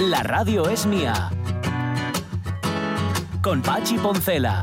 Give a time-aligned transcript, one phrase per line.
[0.00, 1.28] La radio es mía.
[3.42, 4.62] Con Pachi Poncela.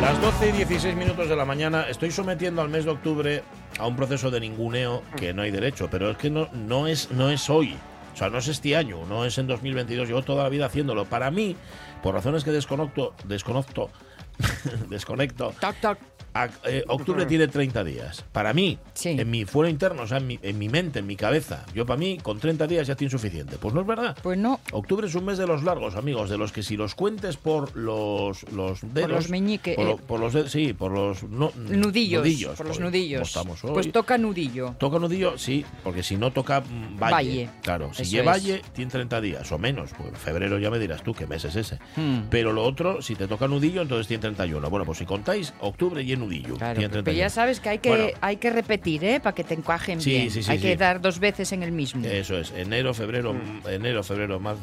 [0.00, 3.44] Las 12 y 16 minutos de la mañana estoy sometiendo al mes de octubre
[3.78, 7.10] a un proceso de ninguneo que no hay derecho, pero es que no, no, es,
[7.10, 7.76] no es hoy.
[8.12, 11.04] O sea, no es este año, no es en 2022, llevo toda la vida haciéndolo.
[11.04, 11.56] Para mí,
[12.02, 13.90] por razones que desconecto, desconecto,
[14.88, 15.98] desconecto, Toc, toc.
[16.34, 18.24] a- eh, octubre tiene 30 días.
[18.32, 19.10] Para mí, Sí.
[19.10, 21.86] en mi fuero interno, o sea, en mi, en mi mente, en mi cabeza, yo
[21.86, 23.56] para mí, con 30 días ya tiene suficiente.
[23.58, 24.16] Pues no es verdad.
[24.22, 24.58] Pues no.
[24.72, 27.76] Octubre es un mes de los largos, amigos, de los que si los cuentes por
[27.76, 29.10] los, los dedos...
[29.10, 29.96] los meñiques, Por, eh.
[30.06, 33.32] por los dedos, sí, por los no- Nudillos, por los joder, nudillos.
[33.32, 33.70] ¿cómo estamos hoy?
[33.74, 34.74] Pues toca nudillo.
[34.78, 37.12] Toca nudillo, sí, porque si no toca mm, valle.
[37.14, 37.50] Valle.
[37.62, 39.90] Claro, si lleva valle, tiene 30 días o menos.
[39.96, 41.78] Pues febrero ya me dirás tú qué mes es ese.
[41.96, 42.22] Hmm.
[42.30, 44.68] Pero lo otro, si te toca nudillo, entonces tiene 31.
[44.70, 46.56] Bueno, pues si contáis, octubre y en nudillo.
[46.56, 47.18] Claro, pero 31.
[47.18, 48.06] ya sabes que hay que, Bueno.
[48.20, 49.20] hay que repetir, ¿eh?
[49.20, 50.30] Para que te encajen Sí, bien.
[50.30, 52.04] sí, sí, hay que dar dos veces en el mismo.
[52.06, 53.68] Eso es, enero, febrero, Hmm.
[53.68, 54.62] enero, febrero, marzo,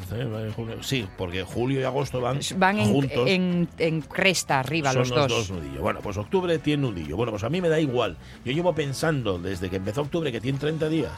[0.55, 0.81] junio.
[0.81, 3.29] Sí, porque julio y agosto van, Van en, juntos.
[3.29, 5.51] en, en cresta arriba Son los dos.
[5.51, 5.79] nudillos.
[5.81, 7.15] Bueno, pues octubre tiene nudillo.
[7.15, 8.17] Bueno, pues a mí me da igual.
[8.45, 11.11] Yo llevo pensando desde que empezó octubre que tiene 30 días.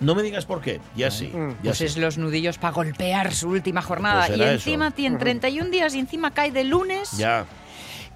[0.00, 1.30] No me digas por qué, ya sí.
[1.32, 1.84] Ya Pues sí.
[1.84, 4.26] es los nudillos para golpear su última jornada.
[4.28, 4.96] Pues y encima eso.
[4.96, 7.46] tiene 31 días y encima cae de lunes Ya,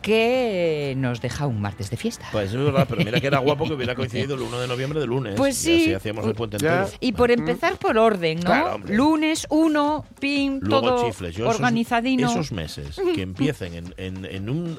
[0.02, 2.26] que nos deja un martes de fiesta.
[2.32, 5.00] pues es verdad, pero mira que era guapo que hubiera coincidido el 1 de noviembre
[5.00, 5.34] de lunes.
[5.36, 5.94] Pues Y así sí.
[5.94, 6.88] hacíamos el puente entero.
[7.00, 8.44] Y por empezar por orden, ¿no?
[8.46, 8.80] Claro.
[8.88, 11.34] Lunes, uno, pim, Luego todo chifles.
[11.36, 12.30] Yo esos- organizadino.
[12.30, 14.78] Esos, meses que empiecen en, en- en un...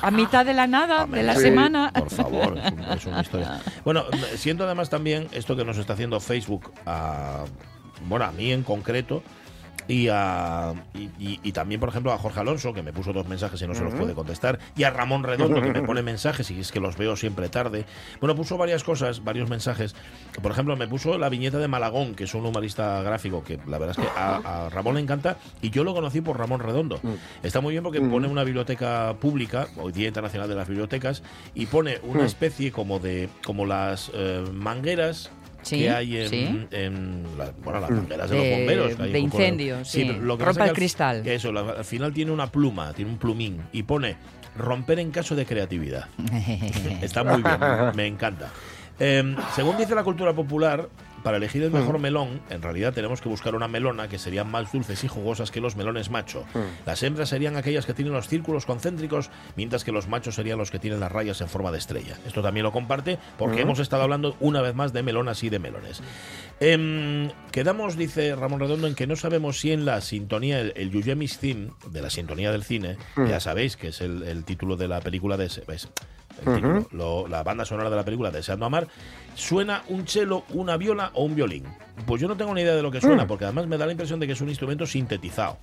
[0.00, 1.42] A mitad de la nada, de la sí.
[1.42, 1.92] semana.
[1.94, 3.60] Por favor, es, un- es una historia.
[3.84, 4.04] Bueno,
[4.36, 7.44] siento además también esto que nos está haciendo Facebook, a,
[8.08, 9.22] bueno, a mí en concreto,
[9.88, 13.28] y, a, y, y- y también, por ejemplo, a Jorge Alonso, que me puso dos
[13.28, 16.50] mensajes y no se los puede contestar, y a Ramón Redondo, que me pone mensajes
[16.50, 17.84] y es que los veo siempre tarde.
[18.20, 19.94] Bueno, puso varias cosas, varios mensajes.
[20.42, 23.78] Por ejemplo, me puso la viñeta de Malagón, que es un humorista gráfico, que la
[23.78, 27.00] verdad es que a, a Ramón le encanta, y yo lo conocí por Ramón Redondo.
[27.42, 31.22] Está muy bien porque pone una biblioteca pública, hoy Día Internacional de las Bibliotecas,
[31.54, 35.30] y pone una especie como de, como las eh, mangueras
[35.64, 36.66] Sí, que hay en, sí.
[36.70, 38.98] en la- bueno, las mangueras de, los bomberos.
[39.12, 40.04] de incendios, sí.
[40.06, 41.22] pero lo que Rompa el que cristal.
[41.22, 44.16] que eso, al final tiene una pluma, tiene un plumín, y pone
[44.56, 46.06] romper en caso de creatividad.
[47.02, 47.56] Está muy bien,
[47.96, 48.50] me encanta.
[49.00, 50.88] Eh, según dice la cultura popular,
[51.24, 54.70] para elegir el mejor melón, en realidad tenemos que buscar una melona que serían más
[54.70, 56.44] dulces y jugosas que los melones macho.
[56.86, 60.70] Las hembras serían aquellas que tienen los círculos concéntricos, mientras que los machos serían los
[60.70, 62.16] que tienen las rayas en forma de estrella.
[62.26, 65.58] Esto también lo comparte porque hemos estado hablando una vez más de melonas y de
[65.58, 66.00] melones.
[66.60, 70.90] Em, quedamos, dice Ramón Redondo, en que no sabemos si en la sintonía, el, el
[70.90, 72.96] Yuyemis Theme, de la sintonía del cine,
[73.28, 75.46] ya sabéis que es el, el título de la película de...
[75.46, 75.88] ese- ¿ves?
[76.46, 78.86] El título, lo- la banda sonora de la película Deseando Amar,
[79.34, 81.64] suena un cello, una viola o un violín.
[82.06, 83.92] Pues yo no tengo ni idea de lo que suena, porque además me da la
[83.92, 85.58] impresión de que es un instrumento sintetizado.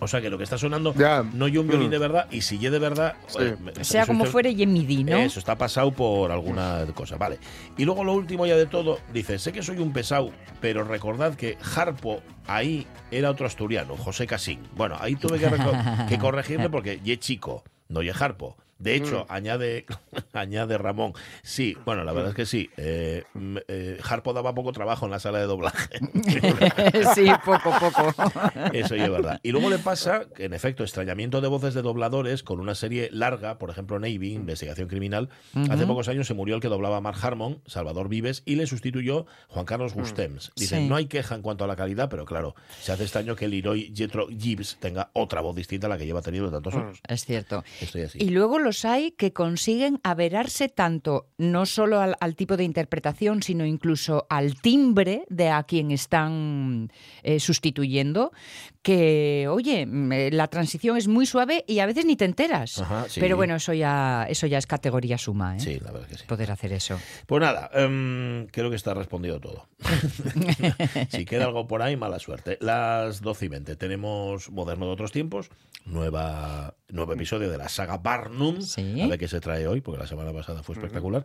[0.00, 1.22] O sea que lo que está sonando Ya.
[1.32, 1.92] no y un violín Mm.
[1.92, 3.38] de verdad, y si ye de verdad, Sí.
[3.62, 5.16] pues, sea como usted- fuere, y en MIDI, ¿no?
[5.16, 7.38] eso, está pasado por alguna cosa, vale.
[7.76, 11.34] Y luego lo último ya de todo, dice, sé que soy un pesado, pero recordad
[11.36, 14.60] que Harpo ahí era otro asturiano, José Casín.
[14.74, 15.48] Bueno, ahí tuve que,
[16.08, 18.56] que corregirle porque ye chico, no ye Harpo.
[18.82, 19.86] De hecho, añade,
[20.32, 21.12] añade Ramón,
[21.42, 25.12] sí, bueno, la verdad es que sí, eh, mm, eh, Harpo daba poco trabajo en
[25.12, 25.88] la sala de doblaje.
[27.14, 28.12] sí, poco, poco.
[28.72, 29.38] Eso es verdad.
[29.42, 33.08] Y luego le pasa, que, en efecto, extrañamiento de voces de dobladores con una serie
[33.12, 35.28] larga, por ejemplo, Navy, Investigación Criminal.
[35.70, 38.66] Hace pocos años se murió el que doblaba a Mark Harmon, Salvador Vives, y le
[38.66, 40.52] sustituyó Juan Carlos Gustems.
[40.56, 40.88] Dicen, Sí.
[40.88, 43.92] no hay queja en cuanto a la calidad, pero claro, se hace extraño que Leroy
[43.94, 47.00] Jetro Gibbs tenga otra voz distinta a la que lleva tenido tantos años.
[47.06, 47.62] Es cierto.
[47.80, 48.18] Estoy así.
[48.20, 53.42] Y luego los hay que consiguen averarse tanto, no solo al, al tipo de interpretación,
[53.42, 56.90] sino incluso al timbre de a quien están
[57.22, 58.32] eh, sustituyendo,
[58.82, 59.86] que, oye,
[60.32, 62.78] la transición es muy suave y a veces ni te enteras.
[62.80, 63.20] Ajá, sí.
[63.20, 65.60] Pero bueno, eso ya, eso ya es categoría suma, ¿eh?
[65.60, 66.24] Sí, la verdad que sí.
[66.26, 66.98] Poder hacer eso.
[67.26, 69.68] Pues nada, em, creo que está respondido todo.
[71.10, 72.58] si queda algo por ahí, mala suerte.
[72.60, 75.50] Las 12 y 20 tenemos Moderno de otros tiempos,
[75.84, 78.60] nueva, nuevo episodio de la saga Barnum.
[78.62, 79.00] Sí.
[79.00, 81.24] A ver qué se trae hoy, porque la semana pasada fue espectacular.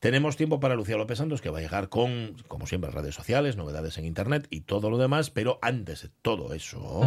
[0.00, 3.56] Tenemos tiempo para Lucía López Santos, que va a llegar con, como siempre, redes sociales,
[3.56, 5.30] novedades en Internet y todo lo demás.
[5.30, 7.00] Pero antes de todo eso...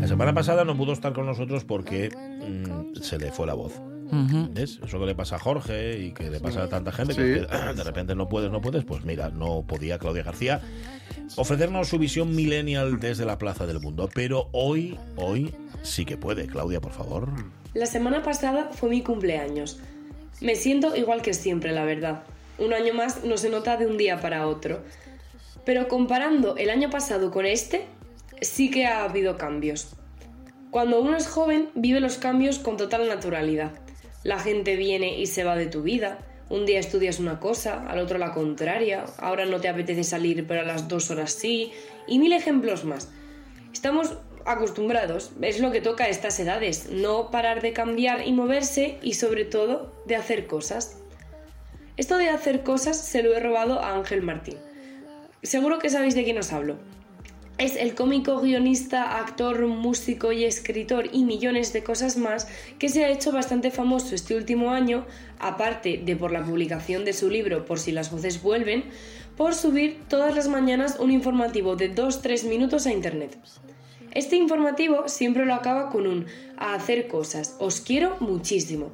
[0.00, 3.80] La semana pasada no pudo estar con nosotros porque mm, se le fue la voz.
[4.56, 7.74] Eso que le pasa a Jorge y que le pasa a tanta gente, que que,
[7.74, 10.60] de repente no puedes, no puedes, pues mira, no podía Claudia García
[11.36, 14.08] ofrecernos su visión millennial desde la Plaza del Mundo.
[14.12, 16.46] Pero hoy, hoy sí que puede.
[16.46, 17.28] Claudia, por favor.
[17.74, 19.80] La semana pasada fue mi cumpleaños.
[20.40, 22.22] Me siento igual que siempre, la verdad.
[22.58, 24.82] Un año más no se nota de un día para otro.
[25.64, 27.86] Pero comparando el año pasado con este,
[28.40, 29.96] sí que ha habido cambios.
[30.70, 33.72] Cuando uno es joven, vive los cambios con total naturalidad.
[34.24, 36.18] La gente viene y se va de tu vida.
[36.48, 39.04] Un día estudias una cosa, al otro la contraria.
[39.18, 41.72] Ahora no te apetece salir, pero a las dos horas sí.
[42.08, 43.10] Y mil ejemplos más.
[43.72, 44.16] Estamos
[44.46, 49.14] acostumbrados, es lo que toca a estas edades, no parar de cambiar y moverse y
[49.14, 50.98] sobre todo de hacer cosas.
[51.96, 54.56] Esto de hacer cosas se lo he robado a Ángel Martín.
[55.42, 56.76] Seguro que sabéis de quién os hablo.
[57.56, 62.48] Es el cómico, guionista, actor, músico y escritor y millones de cosas más
[62.80, 65.06] que se ha hecho bastante famoso este último año,
[65.38, 68.84] aparte de por la publicación de su libro Por si las voces vuelven,
[69.36, 73.38] por subir todas las mañanas un informativo de 2-3 minutos a internet.
[74.10, 78.90] Este informativo siempre lo acaba con un a hacer cosas, os quiero muchísimo.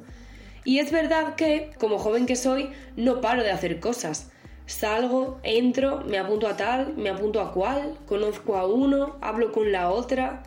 [0.63, 4.30] Y es verdad que, como joven que soy, no paro de hacer cosas.
[4.71, 9.71] Salgo, entro, me apunto a tal, me apunto a cual, conozco a uno, hablo con
[9.71, 10.43] la otra.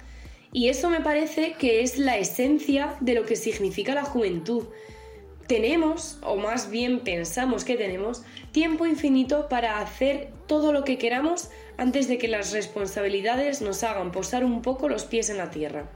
[0.51, 4.65] Y eso me parece que es la esencia de lo que significa la juventud.
[5.47, 11.51] Tenemos, o más bien pensamos que tenemos, tiempo infinito para hacer todo lo que queramos
[11.77, 15.91] antes de que las responsabilidades nos hagan posar un poco los pies en la tierra.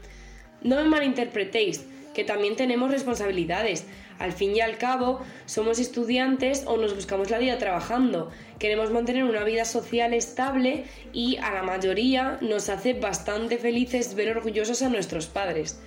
[0.62, 3.86] No me malinterpretéis, que también tenemos responsabilidades.
[4.18, 8.30] Al fin y al cabo, somos estudiantes o nos buscamos la vida trabajando.
[8.58, 14.36] Queremos mantener una vida social estable y a la mayoría nos hace bastante felices ver
[14.36, 15.80] orgullosos a nuestros padres.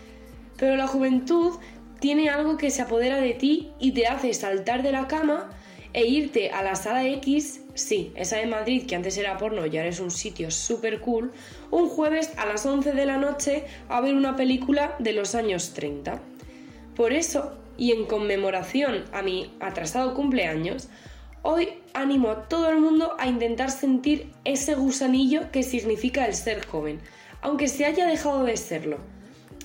[0.57, 1.59] Pero la juventud
[1.99, 5.49] tiene algo que se apodera de ti y te hace saltar de la cama
[5.93, 9.77] e irte a la sala X, sí, esa de Madrid que antes era porno y
[9.77, 11.31] ahora es un sitio súper cool,
[11.69, 15.73] un jueves a las 11 de la noche a ver una película de los años
[15.73, 16.21] 30.
[16.95, 20.87] Por eso, y en conmemoración a mi atrasado cumpleaños,
[21.41, 26.63] hoy animo a todo el mundo a intentar sentir ese gusanillo que significa el ser
[26.63, 26.99] joven,
[27.41, 28.99] aunque se haya dejado de serlo.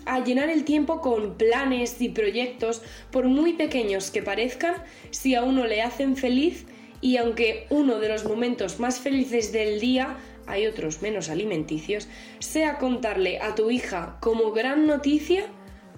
[0.06, 2.80] A llenar el tiempo con planes y proyectos,
[3.10, 4.76] por muy pequeños que parezcan,
[5.10, 6.64] si a uno le hacen feliz
[7.02, 10.16] y aunque uno de los momentos más felices del día,
[10.46, 12.08] hay otros menos alimenticios,
[12.38, 15.44] sea contarle a tu hija como gran noticia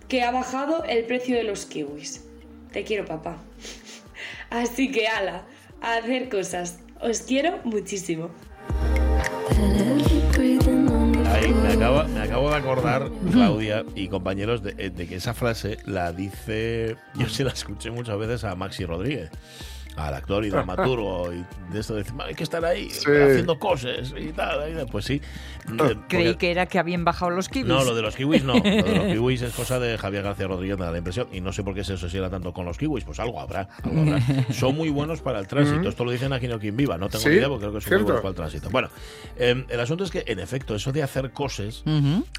[0.09, 2.25] que ha bajado el precio de los kiwis.
[2.73, 3.37] Te quiero, papá.
[4.51, 5.45] Así que ala,
[5.81, 6.81] a hacer cosas.
[7.01, 8.31] Os quiero muchísimo.
[11.63, 14.75] Me acabo, de acordar, Claudia y compañeros, de
[15.09, 16.97] que esa frase la dice.
[17.15, 19.31] Yo se la escuché muchas veces a Maxi Rodríguez,
[19.99, 23.11] al actor y dramaturgo, y de esto de decir, hay que estar ahí Sí.
[23.11, 24.71] haciendo cosas y tal.
[24.71, 25.15] y pues sí.
[25.15, 25.21] Eh,
[26.09, 27.67] Creí porque- que era que habían bajado los kiwis.
[27.69, 28.55] No, lo de los kiwis no.
[28.55, 31.29] Lo de los kiwis es cosa de Javier García Rodríguez, me da la impresión.
[31.33, 33.05] Y no sé por qué se asociara tanto con los kiwis.
[33.05, 33.69] Pues algo habrá.
[33.83, 34.19] algo habrá.
[34.53, 35.89] Son muy buenos para el tránsito.
[35.89, 36.97] Esto lo dicen aquí no quien viva.
[36.97, 38.05] No tengo Sí, idea porque creo que son muy cierto.
[38.05, 38.71] buenos para el tránsito.
[38.71, 38.89] Bueno,
[39.37, 41.83] eh, el asunto es que, en efecto, eso de hacer cosas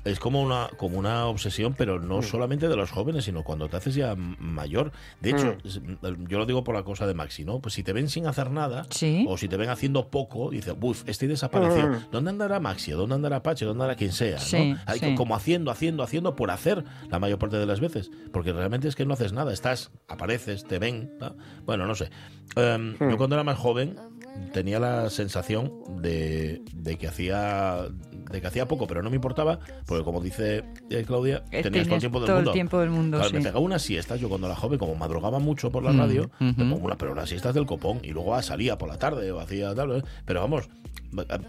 [0.05, 3.77] es como una, como una obsesión, pero no solamente de los jóvenes, sino cuando te
[3.77, 4.91] haces ya mayor.
[5.21, 5.81] De hecho, es-
[6.27, 7.59] yo lo digo por la cosa de Maxi, ¿no?
[7.59, 9.25] Pues si te ven sin hacer nada, Sí.
[9.27, 11.99] o si te ven haciendo poco, dices, buf, este desaparecido.
[12.11, 12.91] ¿Dónde andará Maxi?
[12.91, 13.65] ¿Dónde andará Pache?
[13.65, 14.37] ¿Dónde andará quien sea?
[14.85, 15.15] Hay sí.
[15.15, 18.11] como haciendo, haciendo, haciendo por hacer la mayor parte de las veces.
[18.31, 19.51] Porque realmente es que no haces nada.
[19.51, 21.11] Estás, apareces, te ven.
[21.19, 21.35] ¿no?
[21.65, 22.09] Bueno, no sé.
[22.55, 23.95] Em, Yo cuando era más joven,
[24.53, 27.87] tenía la sensación de, de que hacía
[28.31, 31.87] de que hacía poco, pero no me importaba, porque como dice eh, Claudia, Eh, tenías
[31.87, 32.51] todo el tiempo del todo el mundo.
[32.53, 33.35] tiempo del mundo, Claro, sí.
[33.37, 36.29] Me pegaba una siesta, yo cuando era joven, como madrugaba mucho por la Mm, radio,
[36.39, 36.69] me ujú.
[36.69, 39.73] pongo una, pero las siestas del copón, y luego salía por la tarde o hacía
[39.73, 40.03] tal, ¿eh?
[40.25, 40.69] pero vamos,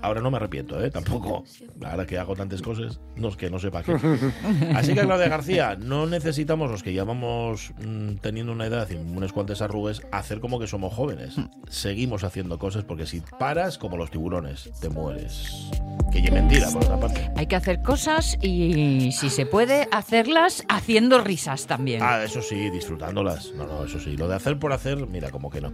[0.03, 0.91] ahora no me arrepiento, ¿eh?
[0.91, 1.45] tampoco,
[1.85, 3.93] ahora que hago tantas cosas, no es que no sepa qué.
[4.75, 8.95] Así que Claudia García, no necesitamos los que ya vamos mm, teniendo una edad y
[8.95, 11.37] unas cuantas arrugas, hacer como que somos jóvenes.
[11.69, 15.71] Seguimos haciendo cosas porque si paras como los tiburones, te mueres.
[16.13, 17.31] Que ya mentira, por otra parte.
[17.37, 22.03] Hay que hacer cosas y, si se puede, hacerlas haciendo risas también.
[22.03, 23.53] Ah, eso sí, disfrutándolas.
[23.55, 24.17] No, no, eso sí.
[24.17, 25.73] Lo de hacer por hacer, mira, como que no.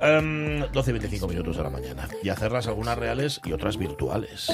[0.00, 2.08] Em, 12 y 25 minutos de la mañana.
[2.22, 4.50] Y hacerlas algunas reales y otras virtuales.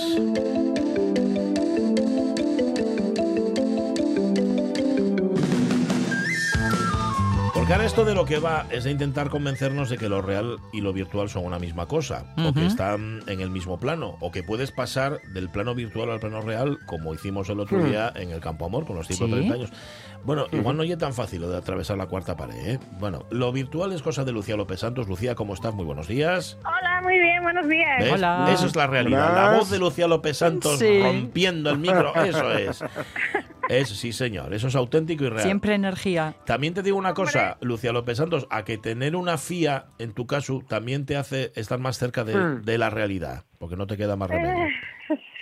[7.55, 10.59] Porque ahora esto de lo que va es de intentar convencernos de que lo real
[10.73, 14.33] y lo virtual son una misma cosa, o que están en el mismo plano, o
[14.33, 18.31] que puedes pasar del plano virtual al plano real, como hicimos el otro día en
[18.31, 19.61] el Campo Amor con los 130 Sí.
[19.61, 19.71] años.
[20.25, 22.79] Bueno, igual no es tan fácil lo de atravesar la cuarta pared, ¿eh?
[23.01, 25.09] Bueno, lo virtual es cosa de Lucía López Santos.
[25.09, 25.75] Lucía, ¿cómo estás?
[25.75, 26.59] Muy buenos días.
[26.61, 27.99] Hola, muy bien, buenos días.
[27.99, 28.13] ¿Ves?
[28.13, 28.49] Hola.
[28.53, 29.35] Eso es la realidad.
[29.35, 31.01] La voz de Lucía López Santos Sí.
[31.03, 32.85] rompiendo el micro, eso es.
[33.69, 35.43] Es, sí, señor, eso es auténtico y real.
[35.45, 36.35] Siempre energía.
[36.45, 40.27] También te digo una cosa, Lucía López Santos, a que tener una FIA en tu
[40.27, 42.63] caso también te hace estar más cerca de, Hmm.
[42.63, 44.67] de la realidad, porque no te queda más remedio.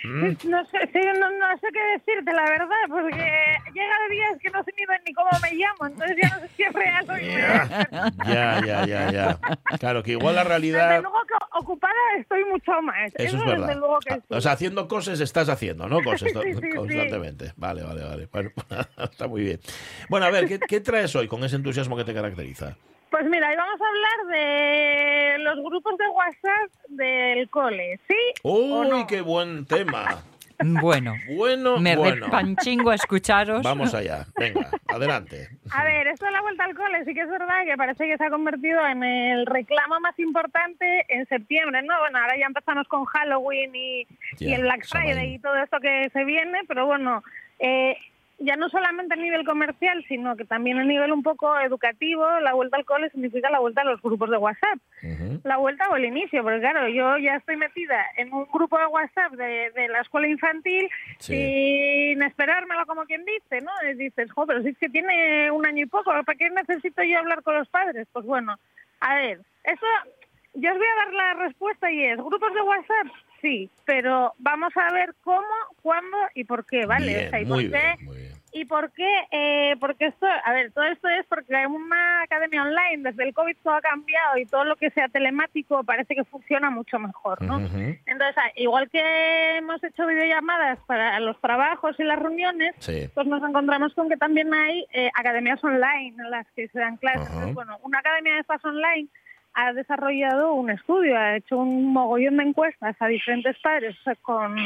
[0.03, 0.35] ¿Mm?
[0.49, 4.49] No sé, sí, no, no sé qué decirte, la verdad, porque llega de días que
[4.51, 7.17] no sé ni, ni cómo me llamo, entonces ya no sé si es real o
[7.17, 9.39] Ya, ya, ya, ya, ya.
[9.79, 11.01] Claro, que igual la Desde realidad...
[11.01, 13.11] luego que ocupada estoy mucho más.
[13.15, 13.75] Eso es desde verdad.
[13.77, 14.21] luego que sí.
[14.29, 16.01] O sea, haciendo cosas estás haciendo, ¿no?
[16.03, 16.75] Cosas sí.
[16.75, 17.53] constantemente.
[17.55, 18.27] Vale, vale, vale.
[18.31, 18.51] Bueno,
[19.11, 19.59] está muy bien.
[20.09, 22.77] Bueno, a ver, ¿qué, qué traes hoy con ese entusiasmo que te caracteriza?
[23.11, 28.15] Pues mira, hoy vamos a hablar de los grupos de WhatsApp del cole, ¿sí?
[28.43, 29.05] o ¡Uy, no?
[29.07, 30.23] qué buen tema!
[30.63, 32.25] Bueno, Bueno, me bueno.
[32.27, 33.63] repanchingo a escucharos.
[33.63, 34.27] Vamos allá.
[34.37, 35.49] Venga, adelante.
[35.71, 38.15] A ver, esto de la vuelta al cole sí que es verdad que parece que
[38.15, 41.97] se ha convertido en el reclamo más importante en septiembre, ¿no?
[41.99, 44.07] Bueno, ahora ya empezamos con Halloween y,
[44.39, 44.85] y el Black.
[44.87, 47.23] Friday y todo esto que se viene, pero bueno,
[47.57, 47.97] eh,
[48.43, 52.53] ya no solamente a nivel comercial, sino que también a nivel un poco educativo, la
[52.53, 54.79] vuelta al cole significa la vuelta a los grupos de WhatsApp
[55.43, 58.85] la vuelta o el inicio, porque claro, yo ya estoy metida en un grupo de
[58.85, 60.87] WhatsApp de, de la escuela infantil
[61.19, 61.33] Sí.
[61.35, 63.71] sin esperármelo como quien dice, ¿no?
[63.89, 67.03] Y dices, jo, pero si es que tiene un año y poco, ¿para qué necesito
[67.03, 68.07] yo hablar con los padres?
[68.11, 68.55] Pues bueno,
[68.99, 69.85] a ver, eso,
[70.55, 73.07] yo os voy a dar la respuesta y es, ¿grupos de WhatsApp?
[73.41, 75.47] Sí, pero vamos a ver cómo,
[75.81, 77.07] cuándo y por qué, ¿vale?
[77.07, 78.31] Bien, O sea, y muy por qué bien, muy bien.
[78.53, 79.09] ¿Y por qué?
[79.31, 83.33] Eh, porque esto, a ver, todo esto es porque hay una academia online, desde el
[83.33, 87.41] COVID todo ha cambiado y todo lo que sea telemático parece que funciona mucho mejor,
[87.41, 87.59] ¿no?
[87.59, 93.09] Entonces, ah, igual que hemos hecho videollamadas para los trabajos y las reuniones, Sí.
[93.13, 96.97] pues nos encontramos con que también hay eh, academias online en las que se dan
[96.97, 97.27] clases.
[97.29, 99.07] Entonces, bueno, una academia de estas online
[99.53, 104.57] ha desarrollado un estudio, ha hecho un mogollón de encuestas a diferentes padres con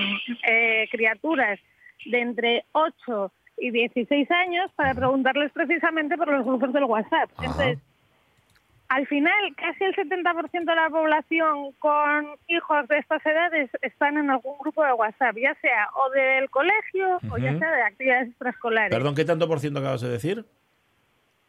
[0.47, 1.59] eh, criaturas
[2.05, 7.29] de entre 8 y 16 años para preguntarles precisamente por los grupos del WhatsApp.
[7.37, 7.45] Ajá.
[7.45, 7.79] Entonces,
[8.87, 14.29] al final, casi el 70% de la población con hijos de estas edades están en
[14.29, 18.95] algún grupo de WhatsApp, ya sea o del colegio o ya sea de actividades extraescolares.
[18.95, 20.45] Perdón, ¿qué tanto por ciento acabas de decir?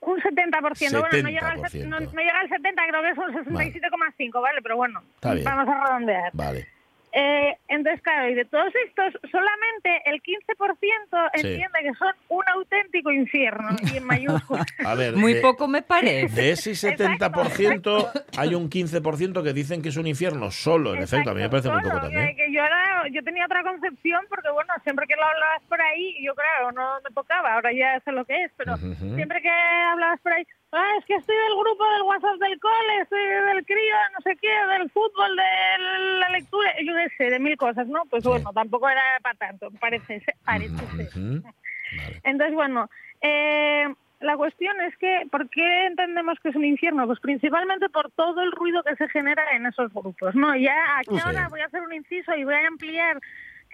[0.01, 1.85] Un 70%, bueno, no llega, al, 70%.
[1.87, 4.63] no, no llega al 70, creo que es un 67,5, ¿vale?
[4.63, 6.31] Pero bueno, vamos a redondear.
[6.33, 6.76] Vale.
[7.19, 11.47] Eh, entonces, claro, y de todos estos, solamente el 15% Sí.
[11.47, 14.67] entiende que son un auténtico infierno, y en mayúsculas.
[14.87, 16.29] A ver, Muy de, poco me parece.
[16.43, 21.31] de ese 70% hay un 15% que dicen que es un infierno solo, en efecto.
[21.31, 22.37] A mí me parece muy Exacto, poco solo, también.
[22.37, 25.81] Que, que yo, era, yo tenía otra concepción porque, bueno, siempre que lo hablabas por
[25.81, 29.51] ahí, yo claro, no me tocaba, ahora ya sé lo que es, pero siempre que
[29.51, 30.45] hablabas por ahí,
[30.77, 34.37] ah, es que estoy del grupo del WhatsApp del cole, estoy del crío, no sé
[34.41, 35.79] qué, del fútbol, de
[36.21, 38.03] la lectura, yo qué sé, de mil cosas, ¿no?
[38.11, 38.29] Pues Sí.
[38.29, 40.35] bueno, tampoco era para tanto, parece ser.
[40.45, 41.07] Parece ser.
[41.09, 41.43] Ujú.
[41.43, 42.21] Vale.
[42.25, 42.89] Entonces, bueno,
[43.21, 43.87] eh,
[44.21, 47.07] la cuestión es que, ¿por qué entendemos que es un infierno?
[47.07, 50.57] Pues principalmente por todo el ruido que se genera en esos grupos, ¿no?
[50.57, 53.19] Ya aquí ahora voy a hacer un inciso y voy a ampliar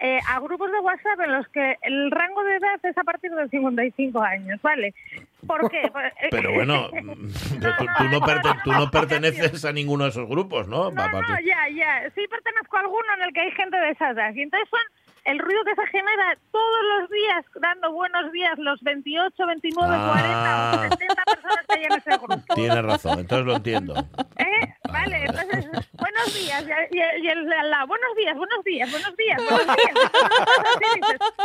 [0.05, 3.31] eh, a grupos de WhatsApp en los que el rango de edad es a partir
[3.31, 4.93] de 55 años, ¿vale?
[5.47, 5.81] ¿Por qué?
[6.21, 7.27] Eh, Pero bueno, mm,
[7.61, 10.91] tú, tú no perte- tú no perteneces a ninguno de esos grupos, ¿no?
[10.91, 12.09] No, no, ya, ya.
[12.15, 14.33] Sí pertenezco a alguno en el que hay gente de esa edad.
[14.35, 14.79] Y entonces son
[15.25, 20.71] el ruido que se genera todos los días, dando buenos días los 28, 29, Ah.
[20.73, 22.55] 40 o 70 personas que hay en ese grupo.
[22.55, 23.93] Tienes razón, entonces lo entiendo.
[24.37, 24.73] ¿Eh?
[24.91, 26.65] Vale, entonces, buenos días.
[26.91, 29.95] Y, y- y el de al lado, buenos días, buenos días, buenos días, buenos días.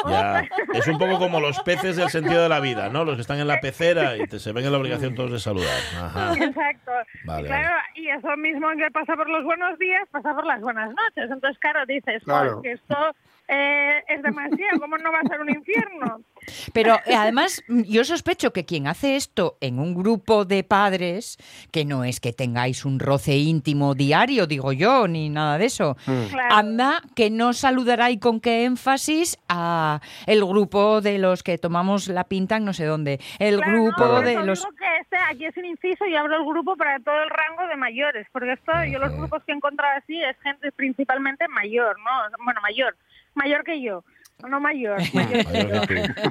[0.09, 0.45] Ya,
[0.75, 3.05] es un poco como los peces del sentido de la vida, ¿no?
[3.05, 5.39] Los que están en la pecera y te, se ven en la obligación todos de
[5.41, 5.77] saludar.
[5.97, 6.33] Ajá.
[6.35, 6.93] Exacto.
[7.25, 10.61] Vale, y claro, y eso mismo que pasa por los buenos días, pasa por las
[10.61, 11.31] buenas noches.
[11.31, 12.57] Entonces, claro, dices, Claro.
[12.59, 13.17] "Joder, que esto
[13.49, 16.21] eh, es demasiado, ¿cómo no va a ser un infierno?
[16.73, 21.37] Pero eh, además, mm, yo sospecho que quien hace esto en un grupo de padres,
[21.73, 25.97] que no es que tengáis un roce íntimo diario, digo yo, ni nada de eso,
[26.31, 26.55] Claro.
[26.55, 32.09] anda que no saludará y con qué énfasis a el grupo de los que tomamos
[32.09, 34.61] la pinta en no sé dónde, el Claro, grupo no, de los...
[34.61, 37.67] digo que este aquí es un inciso y abro el grupo para todo el rango
[37.69, 41.97] de mayores, porque esto yo los grupos que he encontrado así es gente principalmente mayor,
[41.99, 42.45] ¿no?
[42.45, 42.97] Bueno, mayor,
[43.35, 44.05] mayor que yo,
[44.47, 45.51] no mayor, mayor que yo.
[45.51, 46.23] Mayor que tú.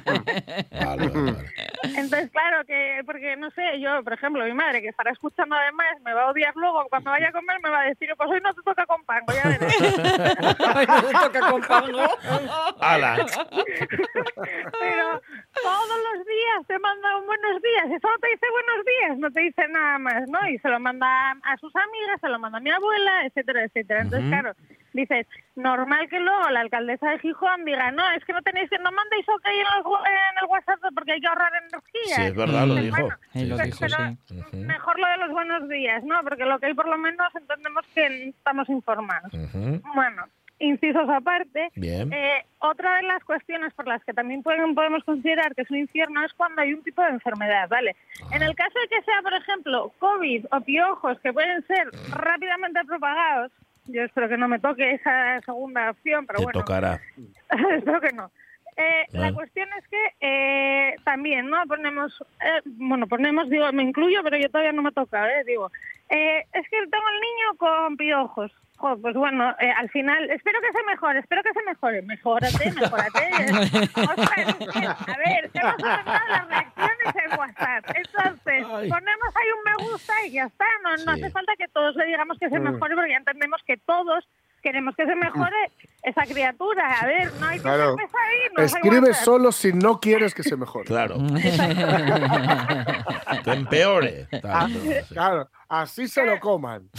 [0.87, 1.51] Vale, vale, vale.
[1.83, 5.87] Entonces, claro, que porque no sé, yo, por ejemplo, mi madre que estará escuchando además
[6.03, 8.39] me va a odiar luego, cuando vaya a comer me va a decir, pues hoy
[8.41, 9.75] no te toca con pan, ya verás.
[12.79, 13.17] ¡Hala!
[14.79, 15.21] Pero
[15.61, 19.31] todos los días te manda un buenos días y solo te dice buenos días, no
[19.31, 20.47] te dice nada más, ¿no?
[20.49, 24.01] Y se lo manda a sus amigas, se lo manda a mi abuela, etcétera, etcétera.
[24.01, 24.53] Entonces, claro,
[24.93, 28.77] dices, normal que luego la alcaldesa de Gijón diga, no, es que no tenéis que,
[28.79, 32.15] no mandéis ok en, los wa- en el WhatsApp porque hay que ahorrar energía.
[32.15, 32.97] Sí, es verdad, lo dijo.
[33.01, 33.95] bueno, Sí, lo pues, dijo, pero
[34.27, 34.35] sí.
[34.39, 34.57] Ujú.
[34.57, 36.21] Mejor lo de los buenos días, ¿no?
[36.23, 39.31] Porque lo que hay por lo menos entendemos que estamos informados.
[39.93, 40.23] Bueno,
[40.59, 42.11] incisos aparte, Bien.
[42.11, 45.77] eh, otra de las cuestiones por las que también pueden- podemos considerar que es un
[45.77, 47.95] infierno es cuando hay un tipo de enfermedad, ¿vale?
[48.31, 52.83] En el caso de que sea, por ejemplo, COVID o piojos que pueden ser rápidamente
[52.85, 53.51] propagados,
[53.87, 56.99] yo espero que no me toque esa segunda opción, pero Te bueno, tocará.
[57.75, 58.31] espero que no.
[58.77, 61.57] Eh, La cuestión es que eh, también, ¿no?
[61.67, 65.43] Ponemos, eh, bueno, ponemos, digo, me incluyo, pero yo todavía no me toca, ¿eh?
[65.45, 65.71] Digo,
[66.09, 68.51] eh, es que tengo el niño con piojos.
[68.77, 72.03] Jo, pues bueno, eh, al final, espero que se mejore, espero que se mejore.
[72.03, 73.29] Mejórate, mejórate.
[73.95, 77.85] Ostras, es que, a ver, hemos ordenado las reacciones en WhatsApp.
[77.95, 78.89] Entonces, Ay.
[78.89, 80.65] ponemos ahí un me gusta y ya está.
[80.83, 83.77] No, no hace falta que todos le digamos que se mejore porque ya entendemos que
[83.77, 84.27] todos
[84.61, 85.71] queremos que se mejore
[86.07, 86.99] esa criatura.
[87.01, 87.95] A ver, no hay que Claro.
[87.95, 88.63] ser pesadino.
[88.63, 90.85] Escribe solo si no quieres que se mejore.
[90.85, 91.17] Claro.
[93.43, 94.27] que empeore.
[94.31, 94.39] Sí.
[95.13, 96.89] Claro, así se lo coman.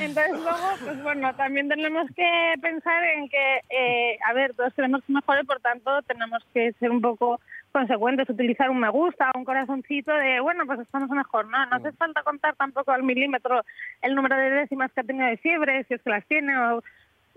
[0.00, 5.02] Entonces luego, pues bueno, también tenemos que pensar en que, eh, a ver, todos queremos
[5.06, 7.38] que mejore, por tanto tenemos que ser un poco
[7.72, 11.66] consecuentes, utilizar un me gusta, un corazoncito de, bueno, pues estamos mejor, ¿no?
[11.66, 13.62] No hace falta contar tampoco al milímetro
[14.02, 16.82] el número de décimas que ha tenido de fiebre, si es que las tiene o...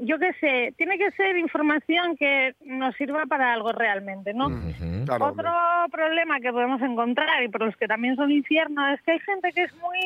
[0.04, 4.48] Yo qué sé, tiene que ser información que nos sirva para algo realmente, ¿no?
[4.48, 5.06] Ujú.
[5.06, 5.48] Claro, hombre.
[5.48, 5.54] Otro
[5.91, 9.52] problema que podemos encontrar y por los que también son infierno es que hay gente
[9.54, 10.00] que es muy,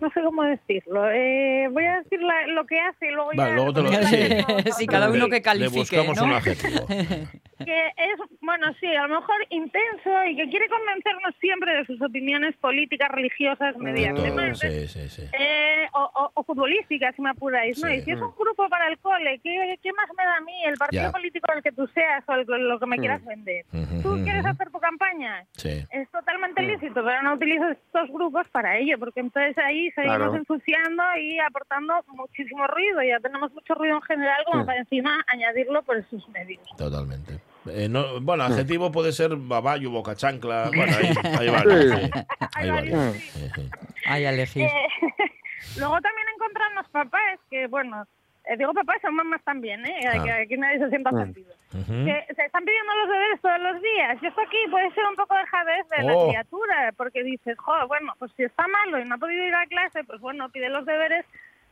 [0.00, 1.10] no sé cómo decirlo.
[1.10, 3.54] Eh, voy a decir la- lo que hace y luego Vale, ya.
[3.56, 3.88] luego te lo
[4.66, 6.24] Sí, sí, cada uno que Le califique, buscamos ¿no?
[6.24, 6.86] un adjetivo.
[7.64, 12.00] Que es, bueno, sí, a lo mejor intenso y que quiere convencernos siempre de sus
[12.02, 14.86] opiniones políticas, religiosas, Todo, medianamente.
[14.86, 15.22] sí, sí, sí.
[15.38, 17.88] Eh, o, o- o futbolísticas, si me apuráis, ¿no?
[17.90, 20.52] Y si es un grupo para el cole, ¿qué, qué más me da a mí
[20.64, 21.12] el partido Ya.
[21.12, 23.64] político del que tú seas o el- lo que me quieras vender?
[23.72, 25.44] Ujú, ¿Tú quieres hacer tu campaña?
[25.52, 25.82] Sí.
[25.90, 30.34] Es totalmente lícito, pero no utilizo estos grupos para ello, porque entonces ahí seguimos Claro.
[30.36, 33.02] ensuciando y aportando muchísimo ruido.
[33.02, 36.62] Ya tenemos mucho ruido en general, como para encima añadirlo por sus medios.
[36.76, 37.38] Totalmente.
[37.70, 40.70] Eh, no- bueno, adjetivo puede ser babayo, boca chancla.
[40.74, 42.00] Bueno, hay, hay varios.
[42.00, 42.06] Sí.
[42.06, 42.10] sí.
[42.54, 42.96] Hay Hay varios.
[42.98, 43.70] varios, Sí, sí.
[44.06, 44.64] Hay a elegir.
[44.64, 44.70] Eh,
[45.78, 48.06] luego también encontramos papás que, bueno,
[48.48, 49.98] eh, digo papás, son mamás también, ¿eh?
[50.08, 50.22] Ah.
[50.22, 51.52] Que aquí nadie se sienta ofendido.
[51.74, 51.92] Ujú.
[52.06, 54.16] que se están pidiendo los deberes todos los días.
[54.22, 56.06] Y esto aquí puede ser un poco de jadez de Oh.
[56.06, 59.54] la criatura, porque dices, jo, bueno, pues si está malo y no ha podido ir
[59.54, 61.26] a clase, pues bueno, pide los deberes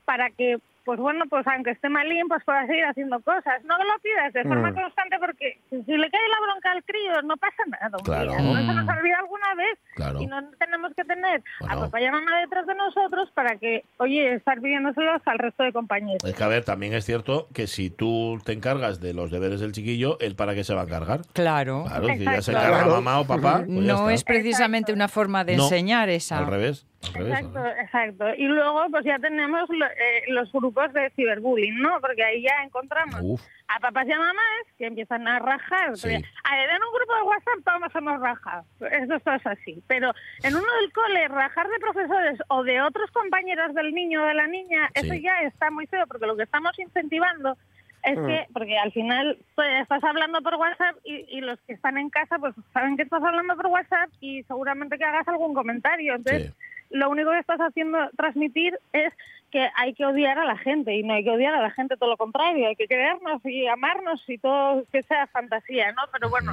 [0.05, 3.63] para que, pues bueno, pues aunque esté malín, pues pueda seguir haciendo cosas.
[3.65, 4.75] No lo pidas de forma Mm.
[4.75, 7.97] constante porque si le cae la bronca al crío, no pasa nada.
[8.05, 8.33] Claro.
[8.33, 8.89] No se nos Mm.
[8.99, 10.21] olvida alguna vez Claro.
[10.21, 11.81] y no tenemos que tener a Bueno.
[11.83, 15.73] papá y a mamá detrás de nosotros para que, oye, estar pidiéndoselos al resto de
[15.73, 16.25] compañeros.
[16.25, 19.61] Es que, a ver, también es cierto que si tú te encargas de los deberes
[19.61, 21.21] del chiquillo, ¿él para qué se va a encargar?
[21.33, 21.85] Claro.
[21.87, 22.61] Claro, si ya se Exacto.
[22.61, 22.91] encarga Claro.
[23.01, 26.39] mamá o papá, pues no es precisamente una forma de No, enseñar esa.
[26.39, 26.87] Al revés.
[27.07, 27.85] Al revés, al Exacto, revés.
[27.85, 28.25] exacto.
[28.39, 32.01] Y luego pues ya tenemos lo- eh, los grupos de ciberbullying, ¿no?
[32.01, 35.97] Porque ahí ya encontramos Uf, a papás y a mamás que empiezan a rajar.
[35.97, 36.09] Sí.
[36.45, 38.65] A ver, en un grupo de WhatsApp todos hemos rajado.
[38.91, 39.83] Eso es así.
[39.87, 44.27] Pero en uno del cole, rajar de profesores o de otros compañeros del niño o
[44.27, 45.07] de la niña, Sí.
[45.07, 47.57] eso ya está muy feo porque lo que estamos incentivando
[48.03, 51.97] es que, porque al final pues, estás hablando por WhatsApp y, y los que están
[51.97, 56.15] en casa pues saben que estás hablando por WhatsApp y seguramente que hagas algún comentario.
[56.17, 56.53] Entonces,
[56.95, 59.13] lo único que estás haciendo transmitir es
[59.51, 61.97] que hay que odiar a la gente y no hay que odiar a la gente,
[61.97, 66.03] todo lo contrario, hay que querernos y amarnos y todo que sea fantasía, ¿no?
[66.13, 66.53] Pero bueno,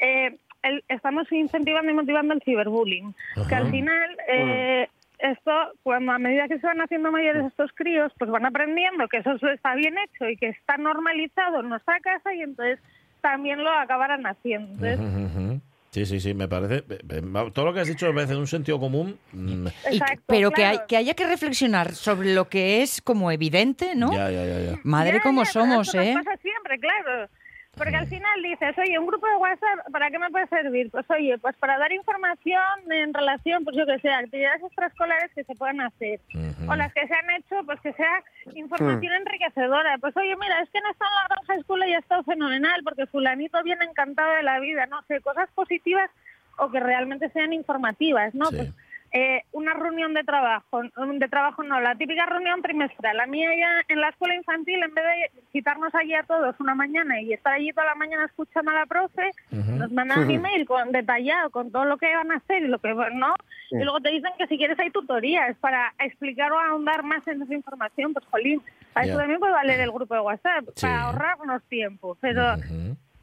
[0.00, 3.14] eh, el- estamos incentivando y motivando el ciberbullying,
[3.48, 8.12] que al final eh, esto, cuando a medida que se van haciendo mayores estos críos,
[8.18, 12.32] pues van aprendiendo que eso está bien hecho y que está normalizado en nuestra casa
[12.34, 12.78] y entonces
[13.20, 14.72] también lo acabarán haciendo.
[14.86, 15.60] Entonces.
[15.90, 16.84] Sí, sí, sí, me parece.
[16.88, 17.22] eh, eh,
[17.52, 19.18] Todo lo que has dicho me parece de un sentido común.
[19.32, 23.32] mm, Y- Exacto, pero que, hay, que haya que reflexionar sobre lo que es como
[23.32, 24.12] evidente, ¿no?
[24.12, 24.78] Ya, ya, ya, ya.
[24.84, 26.14] Madre Ya, como ya, pero somos, eso nos ¿eh?
[26.14, 27.28] pasa siempre, claro.
[27.76, 30.90] Porque al final dices, oye, un grupo de WhatsApp, ¿para qué me puede servir?
[30.90, 35.44] Pues oye, pues para dar información en relación, pues yo que sé, actividades extraescolares que
[35.44, 36.20] se puedan hacer.
[36.68, 38.22] O las que se han hecho, pues que sea
[38.54, 39.98] información enriquecedora.
[39.98, 42.80] Pues oye, mira, es que no está en la granja escuela y ha estado fenomenal,
[42.84, 46.10] porque fulanito viene encantado de la vida, no sé, cosas positivas
[46.58, 48.46] o que realmente sean informativas, ¿no?
[48.46, 48.56] Sí.
[48.56, 48.74] Pues
[49.12, 53.16] eh, una reunión de trabajo, mm, de trabajo no, la típica reunión trimestral.
[53.16, 56.74] La mía ya en la escuela infantil, en vez de citarnos allí a todos una
[56.74, 60.64] mañana y estar allí toda la mañana escuchando a la profe, nos mandan un email
[60.66, 63.34] con, detallado con todo lo que van a hacer y lo que no.
[63.72, 67.42] Y luego te dicen que si quieres hay tutorías para explicar o ahondar más en
[67.42, 68.12] esa información.
[68.12, 69.12] Pues, jolín, para Ya.
[69.12, 70.86] eso también puede valer el grupo de WhatsApp, Sí.
[70.86, 72.16] para ahorrarnos tiempo.
[72.20, 72.56] Pero.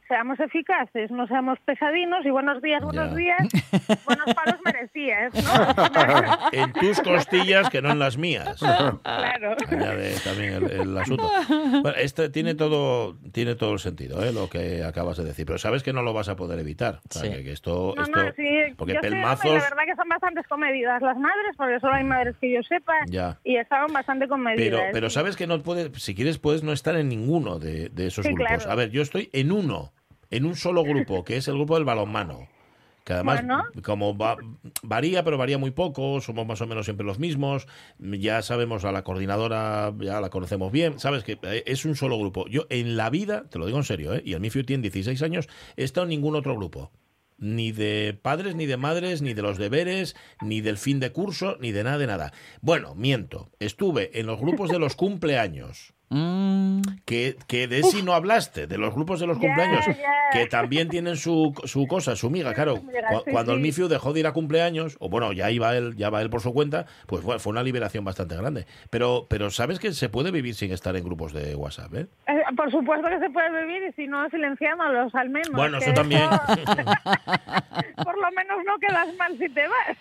[0.07, 3.15] Seamos eficaces, no seamos pesadinos y buenos días, buenos Ya.
[3.15, 3.37] días,
[4.05, 6.49] buenos palos merecías, ¿no?
[6.53, 8.59] En tus costillas, que no en las mías.
[8.59, 9.55] claro.
[9.69, 11.29] Añade también el, el asunto.
[11.81, 14.31] Bueno, este tiene todo, tiene todo el sentido, ¿eh?
[14.33, 15.45] lo que acabas de decir.
[15.45, 16.99] Pero sabes que no lo vas a poder evitar.
[17.09, 17.29] O sea, Sí.
[17.29, 19.45] que, que esto, No, esto no, sí, porque yo sé, pelmazos.
[19.53, 22.93] la verdad que son bastante comedidas las madres, porque solo hay madres que yo sepa,
[23.07, 23.37] Ya.
[23.43, 24.79] y estaban bastante comedidas.
[24.79, 28.07] Pero, pero sabes que no puedes, si quieres, puedes no estar en ninguno de, de
[28.07, 28.57] esos Sí, grupos.
[28.57, 28.71] claro.
[28.71, 29.91] A ver, yo estoy en uno,
[30.31, 32.47] en un solo grupo, que es el grupo del balonmano.
[33.03, 33.63] Que además, Bueno.
[33.83, 34.35] como va-
[34.83, 37.65] varía, pero varía muy poco, somos más o menos siempre los mismos,
[37.99, 42.19] ya sabemos a la coordinadora, ya la conocemos bien, sabes que eh, es un solo
[42.19, 42.47] grupo.
[42.49, 44.21] Yo en la vida, te lo digo en serio, ¿eh?
[44.25, 46.91] y el Mifiu tiene 16 años, he estado en ningún otro grupo.
[47.37, 51.55] Ni de padres, ni de madres, ni de los deberes, ni del fin de curso,
[51.61, 52.33] ni de nada de nada.
[52.61, 53.51] Bueno, miento.
[53.59, 55.93] Estuve en los grupos de los cumpleaños.
[56.09, 59.83] Mm, Que, que de si no hablaste, de los grupos de los cumpleaños,
[60.31, 62.77] que también tienen su, su cosa, su miga, claro.
[62.81, 63.59] Cu- Cuando el.
[63.59, 66.41] Mifiu dejó de ir a cumpleaños, o bueno, ya iba él, ya va él por
[66.41, 68.65] su cuenta, pues fue, fue una liberación bastante grande.
[68.89, 72.07] Pero, pero sabes que se puede vivir sin estar en grupos de WhatsApp, ¿eh?
[72.27, 75.51] Eh, por supuesto que se puede vivir y si no, silenciándolos al menos.
[75.51, 76.23] Bueno, eso también.
[78.03, 79.97] por lo menos no quedas mal si te vas.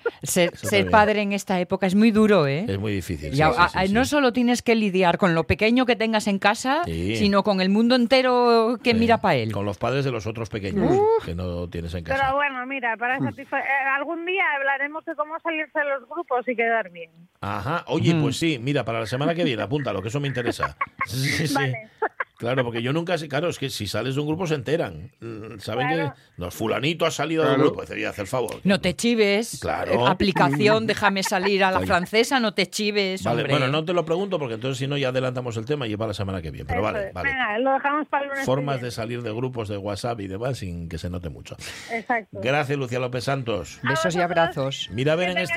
[0.54, 2.64] ser padre en esta época es muy duro, ¿eh?
[2.68, 3.32] Es muy difícil.
[3.32, 3.92] Y sí, a- sí, sí, a- sí.
[3.92, 7.16] no solo tienes que lidiar con lo pequeño que tengas en casa, Sí.
[7.16, 9.52] sino con el mundo entero que Sí, mira para él.
[9.52, 10.90] Con los padres de los otros pequeños
[11.24, 12.22] que no tienes en casa.
[12.22, 16.46] Pero bueno, mira, para satisfa- eh, algún día hablaremos de cómo salirse de los grupos
[16.48, 17.10] y quedar bien.
[17.40, 20.76] Ajá, oye, pues sí, mira, para la semana que viene, apúntalo, que eso me interesa.
[21.06, 21.54] Sí, sí.
[21.54, 21.88] Vale.
[22.36, 25.10] Claro, porque yo nunca sé, claro, es que si sales de un grupo se enteran.
[25.20, 26.14] Mm, Saben Claro.
[26.14, 27.70] que los fulanito ha salido del Claro.
[27.70, 28.60] grupo, dice, haz el favor.
[28.64, 29.58] No te chives.
[29.60, 29.92] Claro.
[29.92, 33.52] Eh, Aplicación, déjame salir a la francesa, no te chives, Vale, hombre.
[33.58, 35.98] bueno, no te lo pregunto porque entonces si no ya adelantamos el tema y es
[35.98, 36.66] para la semana que viene.
[36.66, 37.14] Pero Eso vale, es.
[37.14, 37.30] vale.
[37.30, 38.44] Venga, lo dejamos para el lunes.
[38.44, 41.56] Formas de salir de grupos de WhatsApp y demás sin que se note mucho.
[41.90, 42.38] Exacto.
[42.42, 43.78] Gracias, Lucía López Santos.
[43.82, 44.90] Besos y abrazos.
[44.92, 45.54] Mira a ver, en este,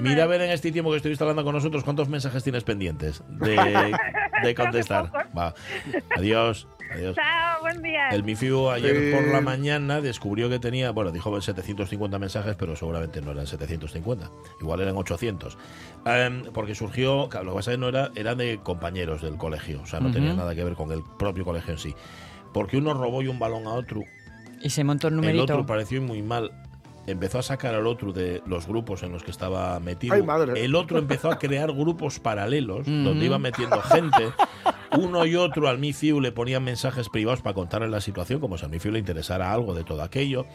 [0.00, 3.22] mira a ver en este tiempo que estuviste hablando con nosotros cuántos mensajes tienes pendientes
[3.28, 3.56] de,
[4.42, 5.10] de contestar.
[5.36, 5.54] Va.
[6.16, 6.66] Adiós.
[6.90, 7.14] Adiós.
[7.16, 8.08] Chao, buen día.
[8.08, 9.12] El Mifiu ayer Sí.
[9.14, 14.30] por la mañana descubrió que tenía, bueno, dijo 750 mensajes, pero seguramente no eran 750,
[14.60, 15.58] igual eran 800.
[16.06, 19.36] Em, porque surgió, claro, lo que pasa es que no era, eran de compañeros del
[19.36, 21.94] colegio, o sea, no tenía nada que ver con el propio colegio en sí.
[22.54, 24.02] Porque uno robó y un balón a otro,
[24.62, 25.42] Y se montó el el numerito.
[25.44, 26.50] otro pareció muy mal.
[27.06, 30.14] Empezó a sacar al otro de los grupos en los que estaba metido.
[30.14, 30.62] Ay, madre.
[30.62, 34.24] El otro empezó a crear grupos paralelos donde iba metiendo gente.
[34.96, 38.64] Uno y otro al Mifiu le ponían mensajes privados para contarle la situación, como si
[38.64, 40.46] al Mifiu le interesara algo de todo aquello.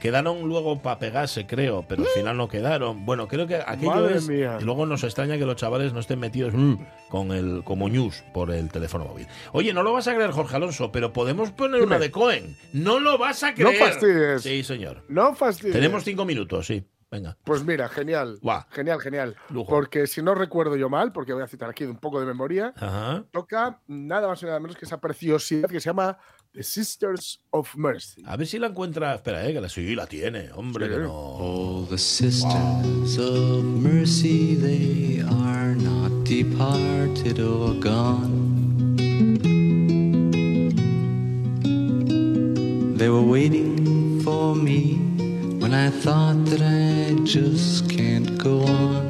[0.00, 3.04] Quedaron luego para pegarse, creo, pero al final no quedaron.
[3.06, 4.28] Bueno, creo que aquello Madre es.
[4.28, 4.58] mía.
[4.60, 6.74] Y luego nos extraña que los chavales no estén metidos mm,
[7.08, 9.26] con el como news por el teléfono móvil.
[9.52, 12.56] Oye, no lo vas a creer, Jorge Alonso, pero podemos poner una de Cohen.
[12.72, 13.76] No lo vas a No creer.
[13.78, 14.42] fastidies.
[14.42, 15.04] Sí, señor.
[15.08, 15.74] No fastidies.
[15.74, 16.84] Tenemos cinco minutos, sí.
[17.12, 17.36] Venga.
[17.44, 18.38] Pues mira, genial.
[18.70, 19.36] Genial, genial.
[19.50, 19.68] Lujo.
[19.68, 22.72] Porque si no recuerdo yo mal, porque voy a citar aquí un poco de memoria,
[22.74, 23.22] Ajá.
[23.30, 26.16] toca nada más y nada menos que esa preciosidad que se llama
[26.54, 28.22] The Sisters of Mercy.
[28.26, 29.14] A ver si la encuentra.
[29.14, 30.50] Espera, eh, que la sí la tiene.
[30.52, 30.92] Hombre, Sí.
[30.92, 31.10] que no.
[31.12, 38.40] Oh, the sisters of mercy, they are not departed or gone.
[42.96, 44.98] They were waiting for me
[45.72, 49.06] when I thought that I just can't go on.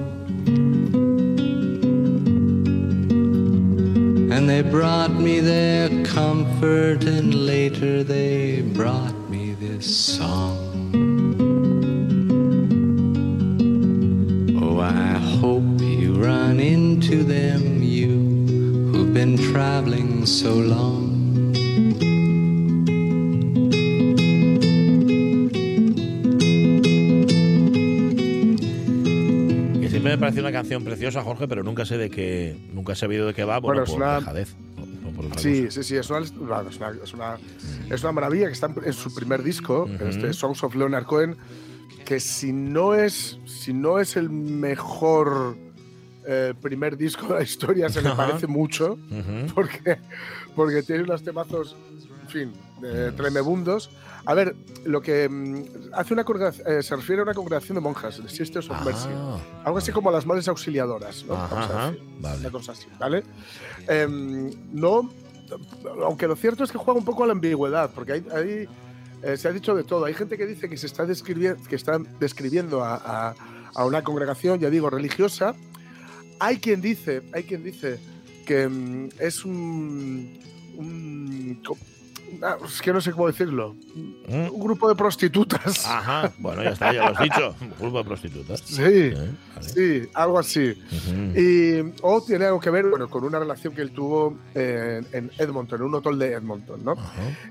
[4.31, 10.55] And they brought me their comfort, and later they brought me this song.
[14.62, 18.12] Oh, I hope you run into them, you
[18.92, 21.12] who've been traveling so long.
[30.12, 33.35] Me parece una canción preciosa, Jorge, pero nunca sé de qué, nunca he sabido de
[33.35, 34.57] qué va, bueno, Bueno, es por una- dejadez.
[35.37, 36.61] Sí, sí, sí, es una, es una,
[37.03, 37.38] es una-
[37.90, 41.37] es una- maravilla que está en- su primer disco, este Songs of Leonard Cohen,
[42.05, 45.57] que si no es, si no es el mejor
[46.25, 48.29] eh, primer disco de la historia, se le Ajá.
[48.29, 48.96] parece mucho,
[49.55, 49.98] porque,
[50.55, 51.77] porque tiene unos temazos,
[52.22, 53.90] en fin, eh, tremebundos.
[54.25, 55.64] A ver, lo que mm,
[55.95, 56.25] hace una
[56.66, 59.09] eh, se refiere a una congregación de monjas, de Sisters of Mercy.
[59.12, 61.35] Ah, Algo así como las madres auxiliadoras, ¿no?
[61.35, 62.05] Ajá, Vamos a ajá, decir.
[62.21, 62.38] vale.
[62.40, 63.23] Una cosa así, ¿vale?
[63.88, 65.11] Em, no,
[66.05, 68.68] aunque lo cierto es que juega un poco a la ambigüedad, porque hay, hay,
[69.23, 70.05] eh, se ha dicho de todo.
[70.05, 72.95] Hay gente que dice que se está describiendo, que está describiendo a,
[73.31, 73.35] a-
[73.75, 75.55] a una congregación, ya digo, religiosa.
[76.38, 77.99] Hay quien dice, hay quien dice
[78.47, 80.38] que mm, es un,
[80.77, 81.77] un- co-
[82.42, 84.49] ah, es que no sé cómo decirlo, ¿Mm?
[84.53, 85.87] un grupo de prostitutas.
[85.87, 87.55] Ajá, bueno, ya está, ya lo has dicho.
[87.79, 88.62] Grupo de prostitutas.
[88.66, 89.68] Sí, Eh, vale.
[89.68, 90.75] sí, algo así.
[91.37, 95.31] Y, o tiene algo que ver bueno, con una relación que él tuvo eh, en
[95.38, 96.85] Edmonton, en un hotel de Edmonton.
[96.85, 96.95] ¿no?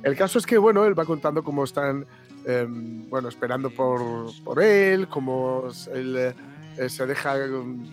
[0.03, 2.05] El caso es que bueno, él va contando cómo están
[2.45, 4.01] eh, bueno, esperando por,
[4.43, 6.33] por él, cómo él
[6.77, 7.35] eh, se deja,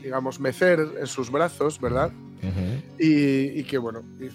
[0.03, 2.11] digamos, mecer en sus brazos, ¿verdad?
[2.99, 4.29] Y, y que bueno, y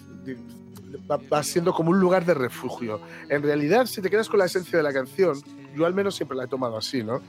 [1.10, 3.00] va, va siendo como un lugar de refugio.
[3.28, 5.40] En realidad, si te quedas con la esencia de la canción,
[5.74, 7.20] yo al menos siempre la he tomado así, ¿no?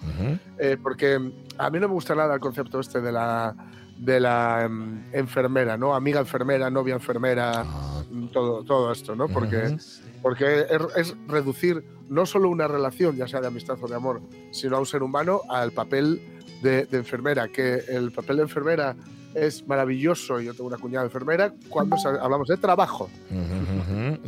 [0.58, 1.15] Eh, porque
[1.58, 3.56] a mí no me gusta nada el concepto este de la,
[3.97, 5.95] de la em, enfermera, ¿no?
[5.95, 9.28] Amiga enfermera, novia enfermera, Ah, mm, todo, todo esto, ¿no?
[9.28, 9.78] Porque,
[10.21, 14.21] porque es, es reducir no solo una relación, ya sea de amistad o de amor,
[14.51, 16.21] sino a un ser humano al papel
[16.62, 18.95] de, de enfermera, que el papel de enfermera
[19.35, 23.09] es maravilloso, yo tengo una cuñada enfermera, cuando hablamos de trabajo.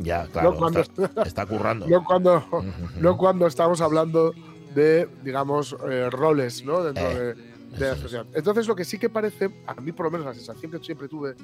[0.04, 0.52] Ya, claro.
[0.52, 1.88] no, cuando, está, está currando.
[1.88, 2.44] no cuando,
[3.00, 4.34] no cuando estamos hablando
[4.76, 6.84] de, digamos, eh, roles ¿no?
[6.84, 8.26] dentro Eh, de, de la sociedad.
[8.34, 11.08] Entonces, lo que sí que parece, a mí por lo menos la sensación que siempre
[11.08, 11.36] tuve,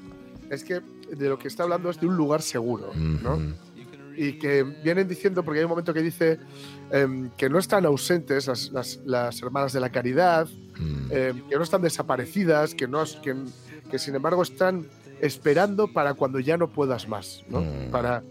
[0.50, 3.38] es que de lo que está hablando es de un lugar seguro, ¿no?
[4.16, 6.38] Y que vienen diciendo, porque hay un momento que dice
[6.90, 10.46] em, que no están ausentes las, las- las hermanas de la caridad,
[10.78, 11.06] Mm.
[11.10, 13.34] em, que no están desaparecidas, que, no, que,
[13.90, 14.86] que sin embargo están
[15.20, 17.60] esperando para cuando ya no puedas más, ¿no?
[17.62, 17.90] Mm.
[17.90, 18.22] Para,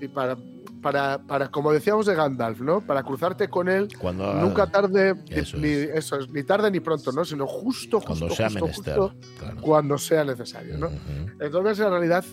[0.00, 0.36] y para,
[0.82, 2.80] para, para, como decíamos de Gandalf, ¿no?
[2.80, 5.90] Para cruzarte con él Cuando nunca tarde, ni- Eso ni, es.
[5.94, 7.24] eso es, ni tarde ni pronto, ¿no?
[7.24, 8.96] Sino justo, justo, cuando sea justo, menester.
[8.98, 9.60] justo claro.
[9.60, 10.88] cuando sea necesario, ¿no?
[10.88, 10.98] Ujú.
[11.40, 12.24] Entonces, en realidad,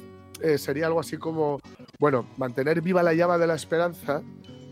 [0.41, 1.59] eh, sería algo así como,
[1.99, 4.21] bueno, mantener viva la llama de la esperanza,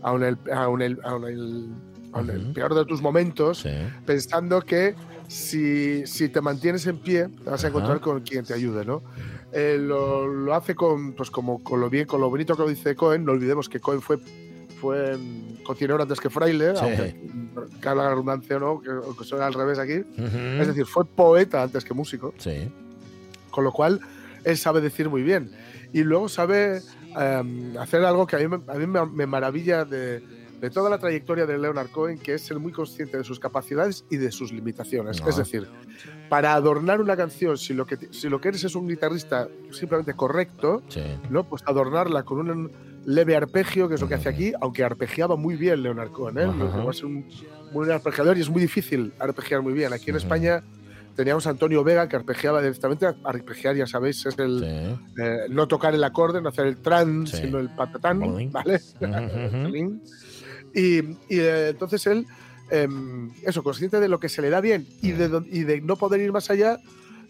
[0.02, 1.68] aun el, aun el, aun el,
[2.12, 3.70] aun el peor de tus momentos, Sí.
[4.06, 4.94] pensando que
[5.26, 7.68] si, si te mantienes en pie, te vas a Ajá.
[7.68, 9.02] encontrar con quien te ayude, ¿no?
[9.52, 12.68] Eh, lo, lo hace con, pues como con lo bien, con lo bonito que lo
[12.68, 13.24] dice Cohen.
[13.24, 14.18] No olvidemos que Cohen fue,
[14.80, 16.82] fue mm, cocinero antes que fraile, Sí.
[16.82, 19.98] aunque mm, cabe la redundancia o no, que, que suena al revés aquí.
[19.98, 20.38] Ujú.
[20.62, 22.70] Es decir, fue poeta antes que músico sí.
[23.50, 24.00] con lo cual
[24.50, 25.50] él sabe decir muy bien.
[25.92, 26.80] Y luego sabe
[27.18, 30.20] em, hacer algo que a mí, me- a mí me, me maravilla de,
[30.60, 34.04] de toda la trayectoria de Leonard Cohen, que es ser muy consciente de sus capacidades
[34.10, 35.20] y de sus limitaciones.
[35.22, 35.28] Ah.
[35.28, 35.68] Es decir,
[36.28, 40.14] para adornar una canción, si lo, que, si lo que eres es un guitarrista simplemente
[40.14, 41.00] correcto, Sí.
[41.30, 41.44] ¿no?
[41.48, 42.70] pues adornarla con un
[43.06, 46.36] leve arpegio, que es lo que hace aquí, aunque arpegiaba muy bien Leonard Cohen.
[46.38, 46.46] ¿eh?
[46.76, 47.26] Llegó a ser un
[47.72, 49.92] muy arpegiador y es muy difícil arpegiar muy bien.
[49.94, 50.24] Aquí en Ujú.
[50.24, 50.62] España
[51.18, 53.04] teníamos a Antonio Vega que arpegiaba directamente.
[53.24, 55.20] Arpegiar, ya sabéis, es el, Sí.
[55.20, 57.38] eh, no tocar el acorde, no hacer el tran, Sí.
[57.38, 58.20] sino el patatán.
[58.52, 58.80] ¿vale?
[60.74, 62.24] Y y, eh, entonces él,
[62.70, 65.96] em, eso, consciente de lo que se le da bien y de, y de no
[65.96, 66.78] poder ir más allá,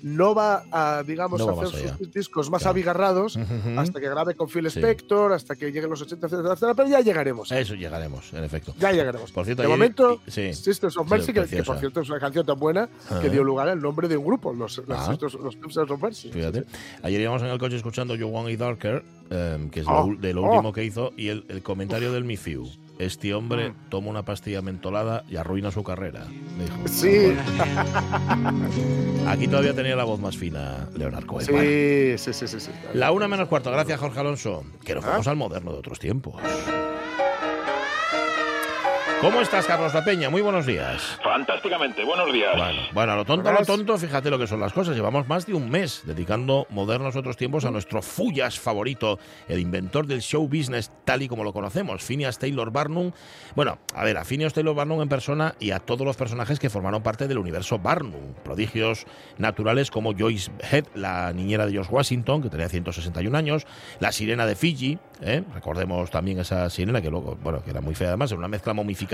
[0.03, 1.97] no va a, digamos, No va hacer allá.
[1.99, 2.71] sus discos más Claro.
[2.73, 3.37] abigarrados
[3.77, 4.79] hasta que grabe con Phil Sí.
[4.79, 7.51] Spector, hasta que lleguen los 80, etcétera, etcétera, pero ya llegaremos.
[7.51, 8.75] Eso llegaremos, en efecto.
[8.79, 9.33] Ya llegaremos.
[9.33, 10.53] Por cierto, de ayer- momento, sí.
[10.55, 12.89] Sisters of Sí, Mercy, que, que por cierto es una canción tan buena
[13.21, 15.07] que dio lugar al nombre de un grupo, los, los, Ah.
[15.11, 16.31] Sisters, los Sisters of Mercy.
[16.31, 16.65] Fíjate.
[17.03, 20.17] Ayer íbamos en el coche escuchando You Want It Darker, em, que es Oh, lo,
[20.21, 20.51] de lo oh.
[20.53, 22.69] último que hizo, y el, el comentario del Mifiu.
[22.99, 23.75] Este hombre Mm.
[23.91, 26.27] toma una pastilla mentolada y arruina su carrera.
[26.59, 26.77] dijo.
[26.89, 27.33] Sí,
[29.27, 31.47] Aquí todavía tenía la voz más fina Leonard Cohen.
[31.51, 31.63] Bueno,
[32.19, 32.71] sí, sí, sí, sí, sí.
[32.95, 33.71] la una menos cuarto.
[33.71, 34.65] Gracias, Jorge Alonso.
[34.85, 35.11] Que nos Ah.
[35.11, 36.35] vamos al moderno de otros tiempos.
[39.21, 40.31] ¿Cómo estás, Carlos La Peña?
[40.31, 41.19] Muy buenos días.
[41.25, 42.57] Fantásticamente, buenos días.
[42.57, 44.95] Bueno, bueno, a lo tonto, a lo tonto, fíjate lo que son las cosas.
[44.95, 50.07] Llevamos más de un mes dedicando modernos otros tiempos a nuestro Fullas favorito, el inventor
[50.07, 53.11] del show business tal y como lo conocemos, Phineas Taylor Barnum.
[53.57, 56.71] Bueno, a ver, a Phineas Taylor Barnum en persona y a todos los personajes que
[56.71, 58.35] formaron parte del universo Barnum.
[58.45, 59.05] Prodigios
[59.37, 63.67] naturales como Joyce Head, la niñera de George Washington, que tenía 161 años,
[63.99, 65.43] la sirena de Fiji, ¿eh?
[65.53, 68.75] recordemos también esa sirena que luego, bueno, que era muy fea además, era una mezcla
[68.75, 69.08] momificada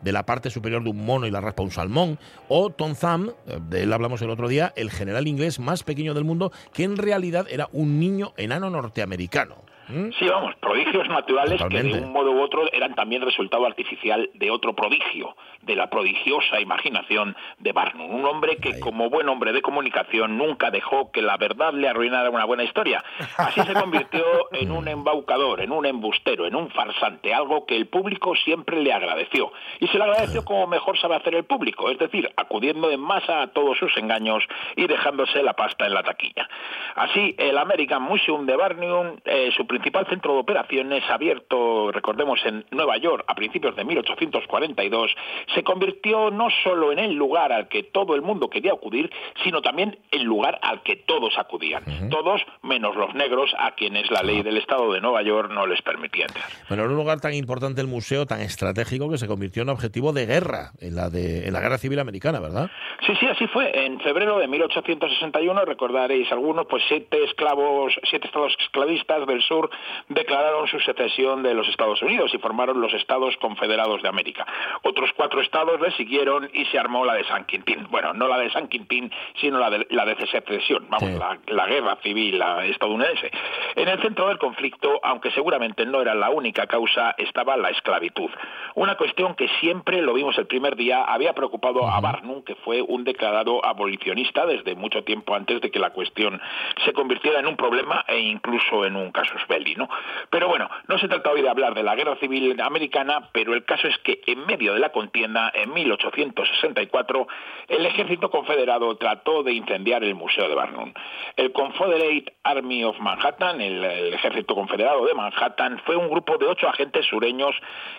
[0.00, 3.30] de la parte superior de un mono y la raspa un salmón, o Tom Thumb,
[3.46, 6.84] eh, de él hablamos el otro día, el general inglés más pequeño del mundo, que
[6.84, 9.56] en realidad era un niño enano norteamericano.
[9.88, 10.10] ¿Mm?
[10.18, 14.50] Sí, vamos, prodigios naturales que de un modo u otro eran también resultado artificial de
[14.50, 18.14] otro prodigio, de la prodigiosa imaginación de Barnum.
[18.14, 18.80] Un hombre que, Ahí.
[18.80, 23.04] como buen hombre de comunicación, nunca dejó que la verdad le arruinara una buena historia.
[23.36, 27.86] Así se convirtió en un embaucador, en un embustero, en un farsante, algo que el
[27.86, 29.52] público siempre le agradeció.
[29.80, 33.42] Y se le agradeció como mejor sabe hacer el público, es decir, acudiendo en masa
[33.42, 34.44] a todos sus engaños
[34.76, 36.48] y dejándose la pasta en la taquilla.
[36.94, 42.64] Así, el American Museum de Barnum, eh, su principal centro de operaciones, abierto, recordemos, en
[42.70, 45.10] Nueva York a principios de 1842,
[45.54, 49.10] se convirtió no solo en el lugar al que todo el mundo quería acudir,
[49.42, 51.84] sino también el lugar al que todos acudían.
[52.10, 55.82] Todos menos los negros, a quienes la ley del Estado de Nueva York no les
[55.82, 56.46] permitía entrar.
[56.68, 60.12] Bueno, era un lugar tan importante el museo, tan estratégico, que se convirtió en objetivo
[60.12, 62.70] de guerra, en la, de, en la Guerra Civil Americana, ¿verdad?
[63.06, 63.72] Sí, sí, así fue.
[63.84, 69.70] En febrero de 1861, recordaréis algunos, pues siete esclavos, siete estados esclavistas del sur
[70.08, 74.46] declararon su secesión de los Estados Unidos y formaron los Estados Confederados de América.
[74.82, 77.86] Otros cuatro estados le siguieron y se armó la de San Quintín.
[77.90, 81.18] Bueno, no la de San Quintín, sino la de, la de secesión, vamos, Sí.
[81.18, 83.30] la, la guerra civil la estadounidense.
[83.76, 88.30] En el centro del conflicto, aunque seguramente no era la única causa, estaba la esclavitud.
[88.74, 92.82] Una cuestión que siempre, lo vimos el primer día, había preocupado a Barnum, que fue
[92.82, 96.40] un declarado abolicionista desde mucho tiempo antes de que la cuestión
[96.84, 99.88] se convirtiera en un problema e incluso en un casus belli, ¿no?
[100.30, 103.64] Pero bueno, no se trata hoy de hablar de la guerra civil americana, pero el
[103.64, 107.26] caso es que en medio de la contienda, en 1864,
[107.68, 110.92] el ejército confederado trató de incendiar el Museo de Barnum.
[111.36, 116.46] El Confederate Army of Manhattan, el, el ejército confederado de Manhattan, fue un grupo de
[116.46, 117.54] ocho agentes sureños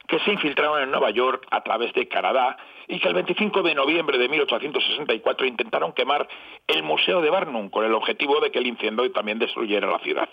[0.07, 2.57] que se infiltraron en Nueva York a través de Canadá
[2.87, 6.27] y que el 25 de noviembre de 1864 intentaron quemar
[6.67, 10.29] el Museo de Barnum con el objetivo de que el incendio también destruyera la ciudad.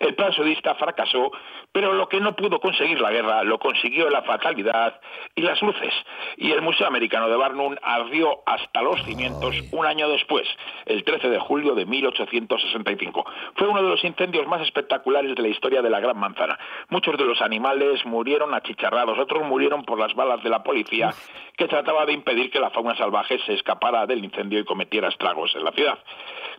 [0.00, 1.30] El plan sudista fracasó,
[1.72, 5.00] pero lo que no pudo conseguir la guerra lo consiguió la fatalidad
[5.34, 5.92] y las luces.
[6.36, 10.46] Y el Museo Americano de Barnum ardió hasta los cimientos un año después,
[10.86, 13.24] el 13 de julio de 1865.
[13.54, 16.58] Fue uno de los incendios más espectaculares de la historia de la Gran Manzana.
[16.88, 21.12] Muchos de los animales murieron achicharrados, otros murieron por las balas de la policía
[21.56, 25.54] que trataba de impedir que la fauna salvaje se escapara del incendio y cometiera estragos
[25.54, 25.98] en la ciudad.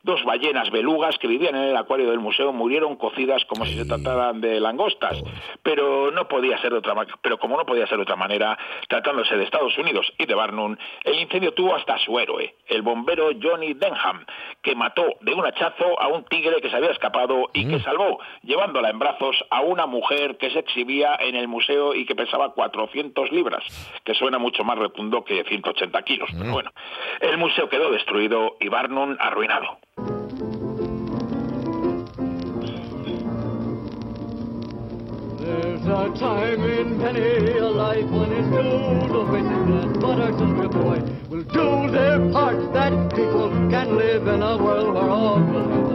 [0.03, 3.85] Dos ballenas belugas que vivían en el acuario del museo murieron cocidas como si se
[3.85, 5.21] trataran de langostas,
[5.63, 9.35] pero no podía ser de otra pero como no podía ser de otra manera, tratándose
[9.35, 13.73] de Estados Unidos y de Barnum, el incendio tuvo hasta su héroe, el bombero Johnny
[13.73, 14.25] Denham,
[14.61, 18.19] que mató de un hachazo a un tigre que se había escapado y que salvó,
[18.43, 22.53] llevándola en brazos a una mujer que se exhibía en el museo y que pesaba
[22.53, 23.63] 400 libras,
[24.03, 26.29] que suena mucho más retundo que 180 kilos.
[26.37, 26.71] Pero bueno,
[27.21, 29.79] el museo quedó destruido y Barnum arruinado.
[35.87, 41.89] A time in many a life when it's to faces that a boy will do
[41.89, 45.86] their part that people can live in a world where all will have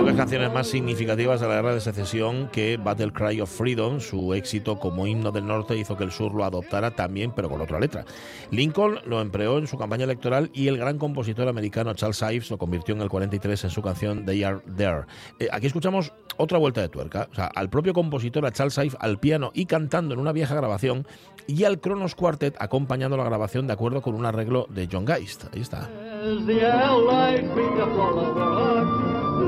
[0.00, 4.00] pocas canciones más significativas de la guerra de secesión que Battle Cry of Freedom.
[4.00, 7.60] Su éxito como himno del norte hizo que el sur lo adoptara también, pero con
[7.60, 8.06] otra letra.
[8.50, 12.56] Lincoln lo empleó en su campaña electoral y el gran compositor americano Charles Ives lo
[12.56, 15.02] convirtió en el 43 en su canción They Are There.
[15.38, 17.28] Eh, aquí escuchamos otra vuelta de tuerca.
[17.30, 21.06] O sea, al propio compositor, Charles Ives, al piano y cantando en una vieja grabación,
[21.46, 25.44] y al Kronos Quartet acompañando la grabación de acuerdo con un arreglo de John Geist.
[25.52, 25.90] Ahí está.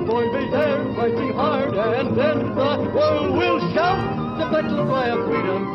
[0.07, 4.32] Boy, be there fighting hard, and then the world will shout.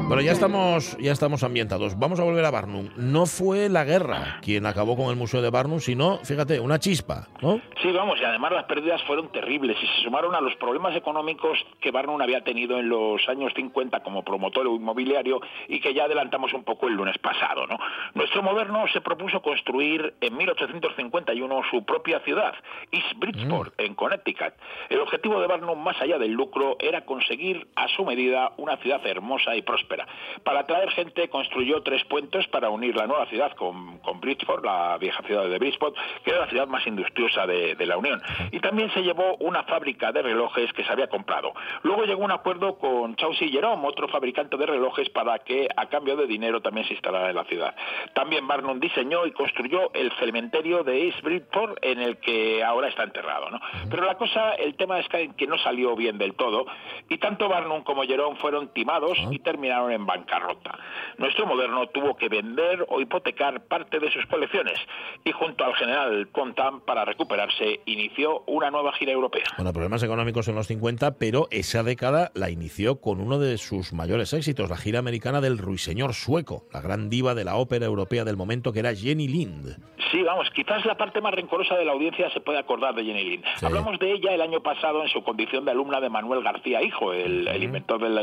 [0.07, 1.99] Bueno, ya estamos, ya estamos ambientados.
[1.99, 2.89] Vamos a volver a Barnum.
[2.95, 7.27] No fue la guerra quien acabó con el Museo de Barnum, sino, fíjate, una chispa,
[7.41, 7.59] ¿no?
[7.81, 11.57] Sí, vamos, y además las pérdidas fueron terribles y se sumaron a los problemas económicos
[11.81, 16.53] que Barnum había tenido en los años 50 como promotor inmobiliario y que ya adelantamos
[16.53, 17.67] un poco el lunes pasado.
[17.67, 17.77] ¿no?
[18.13, 22.53] Nuestro moderno se propuso construir en 1851 su propia ciudad,
[22.91, 24.53] East Bridgeport, en Connecticut.
[24.89, 29.05] El objetivo de Barnum, más allá del lucro, era conseguir a su medida una ciudad
[29.05, 30.07] hermosa y próspera.
[30.43, 34.97] Para atraer gente construyó tres puentes para unir la nueva ciudad con, con Bridgeport, la
[34.97, 38.21] vieja ciudad de Bridgeport, que era la ciudad más industriosa de, la Unión.
[38.51, 41.53] Y también se llevó una fábrica de relojes que se había comprado.
[41.83, 46.15] Luego llegó un acuerdo con Chaucy Jerome, otro fabricante de relojes, para que a cambio
[46.15, 47.75] de dinero también se instalara en la ciudad.
[48.13, 53.03] También Barnum diseñó y construyó el cementerio de East Bridgeport, en el que ahora está
[53.03, 53.49] enterrado.
[53.49, 53.59] ¿no?
[53.89, 56.65] Pero la cosa, el tema es que no salió bien del todo,
[57.09, 60.77] y tanto Barnum como Jerome fueron timados y terminaron en bancarrota.
[61.17, 64.79] Nuestro moderno tuvo que vender o hipotecar parte de sus colecciones,
[65.23, 69.45] y junto al general Contam, para recuperarse, inició una nueva gira europea.
[69.57, 73.93] Bueno, problemas económicos en los 50, pero esa década la inició con uno de sus
[73.93, 78.23] mayores éxitos, la gira americana del ruiseñor sueco, la gran diva de la ópera europea
[78.23, 79.77] del momento que era Jenny Lind.
[80.11, 83.23] Sí, vamos, quizás la parte más rencorosa de la audiencia se puede acordar de Jenny
[83.23, 83.45] Lind.
[83.57, 83.65] Sí.
[83.65, 87.13] Hablamos de ella el año pasado en su condición de alumna de Manuel García Hijo,
[87.13, 88.15] el, el inventor del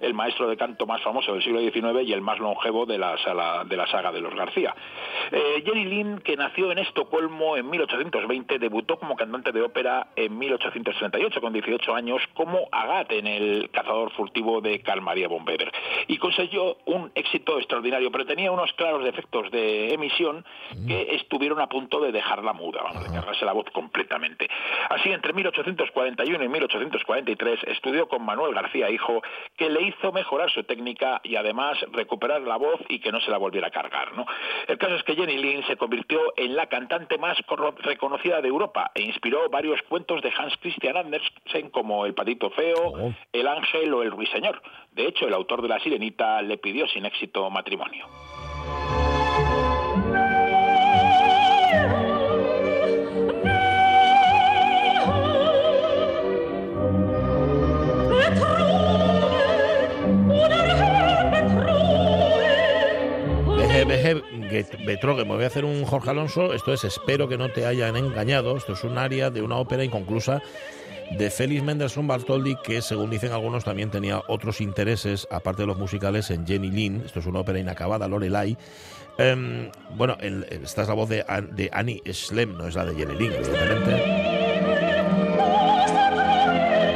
[0.00, 3.16] el maestro de canto más famoso del siglo XIX y el más longevo de la,
[3.18, 4.74] sala, de la saga de los García.
[5.30, 10.38] Eh, Jenny Lind, que nació en Estocolmo en 1820, debutó como cantante de ópera en
[10.38, 15.70] 1838 con 18 años como Agathe en El cazador furtivo de Carl Maria von Weber
[16.08, 20.44] y consiguió un éxito extraordinario, pero tenía unos claros defectos de emisión
[20.86, 24.48] que estuvieron a punto de dejarla muda, vamos, de cargarse la voz completamente.
[24.88, 29.20] Así, entre 1841 y 1843 estudió con Manuel García Hijo,
[29.56, 33.30] que le hizo mejorar su técnica y además recuperar la voz y que no se
[33.30, 34.16] la volviera a cargar.
[34.16, 34.24] ¿no?
[34.68, 37.36] El caso es que Jenny Lind se convirtió en la cantante más
[37.78, 43.12] reconocida de Europa e inspiró varios cuentos de Hans Christian Andersen como El patito feo,
[43.32, 44.62] El ángel o El ruiseñor.
[44.92, 48.06] De hecho, el autor de La sirenita le pidió sin éxito matrimonio.
[64.50, 66.52] Get- Betroge, me voy a hacer un Jorge Alonso.
[66.52, 68.56] Esto es Espero que no te hayan engañado.
[68.56, 70.42] Esto es un área de una ópera inconclusa
[71.18, 75.76] de Félix Mendelssohn Bartholdy, que según dicen algunos también tenía otros intereses, aparte de los
[75.78, 77.04] musicales, en Jenny Lind.
[77.06, 78.56] Esto es una ópera inacabada, Lorelai.
[79.18, 82.94] Em, bueno, el- esta es la voz de, de Annie Schlem, no es la de
[82.94, 84.29] Jenny Lind, evidentemente.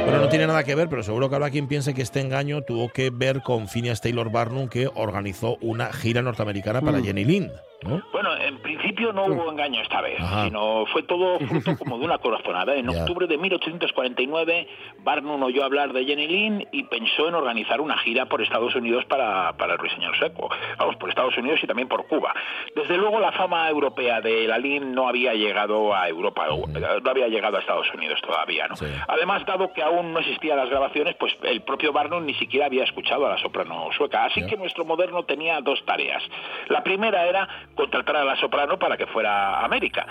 [0.05, 2.61] Bueno, no tiene nada que ver, pero seguro que habrá quien piense que este engaño
[2.61, 7.51] tuvo que ver con Phineas Taylor Barnum, que organizó una gira norteamericana para Jenny Lind.
[7.85, 8.01] ¿No?
[8.11, 10.45] Bueno, en principio no hubo engaño esta vez, Ajá.
[10.45, 12.75] sino fue todo fruto como de una corazonada.
[12.75, 14.67] En octubre de 1849,
[14.99, 19.05] Barnum oyó hablar de Jenny Lind y pensó en organizar una gira por Estados Unidos
[19.05, 20.49] para, para el ruiseñor seco.
[20.77, 22.33] Vamos, por Estados Unidos y también por Cuba.
[22.75, 27.09] Desde luego, la fama europea de la Lind no había llegado a Europa, o- no
[27.11, 28.75] había llegado a Estados Unidos todavía, ¿no?
[28.75, 28.85] Sí.
[29.07, 32.83] Además, dado que aún no existían las grabaciones, pues el propio Barnum ni siquiera había
[32.83, 34.25] escuchado a la soprano sueca.
[34.25, 36.23] Así que nuestro moderno tenía dos tareas.
[36.67, 40.05] La primera era contratar a la soprano para que fuera a América.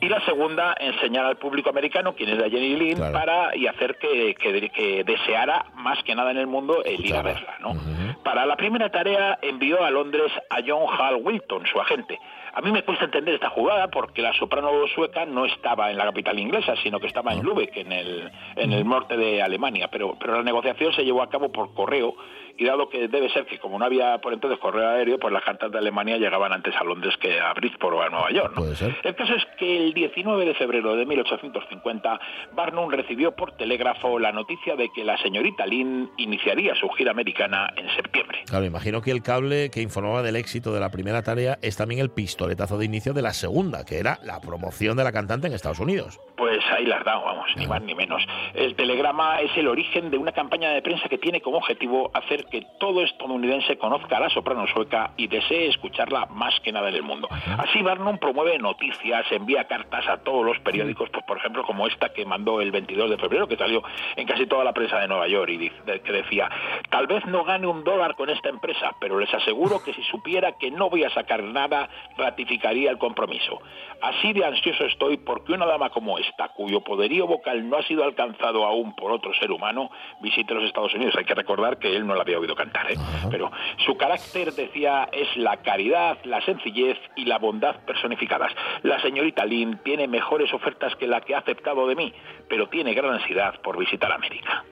[0.00, 3.12] Y la segunda, enseñar al público americano quién era Jenny Claro.
[3.12, 7.14] para y hacer que, que- que deseara más que nada en el mundo el ir
[7.16, 7.54] a verla.
[7.60, 7.74] ¿no?
[8.22, 12.18] Para la primera tarea envió a Londres a John Hall Wilton, su agente.
[12.52, 16.04] A mí me cuesta entender esta jugada porque la soprano sueca no estaba en la
[16.04, 19.88] capital inglesa, sino que estaba en Lübeck, en el, en el norte de Alemania.
[19.90, 22.14] Pero, pero la negociación se llevó a cabo por correo
[22.56, 25.42] y dado que debe ser que como no había por entonces correo aéreo, pues las
[25.44, 28.52] cartas de Alemania llegaban antes a Londres que a Bridgeport o a Nueva York.
[28.54, 28.62] ¿no?
[28.62, 28.96] Puede ser.
[29.02, 32.20] El caso es que el 19 de febrero de 1850,
[32.52, 37.72] Barnum recibió por telégrafo la noticia de que la señorita Lynn iniciaría su gira americana
[37.76, 38.42] en septiembre.
[38.46, 42.00] Claro, imagino que el cable que informaba del éxito de la primera tarea es también
[42.00, 45.54] el pistoletazo de inicio de la segunda, que era la promoción de la cantante en
[45.54, 46.20] Estados Unidos.
[46.36, 48.22] Pues ahí las dado, vamos, ni más ni menos.
[48.54, 52.43] El telegrama es el origen de una campaña de prensa que tiene como objetivo hacer
[52.44, 56.96] que todo estadounidense conozca a la soprano sueca y desee escucharla más que nada en
[56.96, 57.28] el mundo.
[57.58, 62.12] Así Barnum promueve noticias, envía cartas a todos los periódicos, pues por ejemplo como esta
[62.12, 63.82] que mandó el 22 de febrero, que salió
[64.16, 66.48] en casi toda la prensa de Nueva York y que decía,
[66.90, 70.52] tal vez no gane un dólar con esta empresa, pero les aseguro que si supiera
[70.52, 73.60] que no voy a sacar nada, ratificaría el compromiso.
[74.00, 78.04] Así de ansioso estoy porque una dama como esta, cuyo poderío vocal no ha sido
[78.04, 79.90] alcanzado aún por otro ser humano,
[80.20, 81.14] visite los Estados Unidos.
[81.16, 82.96] Hay que recordar que él no la había oído cantar, ¿eh?
[83.30, 83.50] pero
[83.84, 88.52] su carácter, decía, es la caridad, la sencillez y la bondad personificadas.
[88.82, 92.12] La señorita Lynn tiene mejores ofertas que la que ha aceptado de mí,
[92.48, 94.64] pero tiene gran ansiedad por visitar América.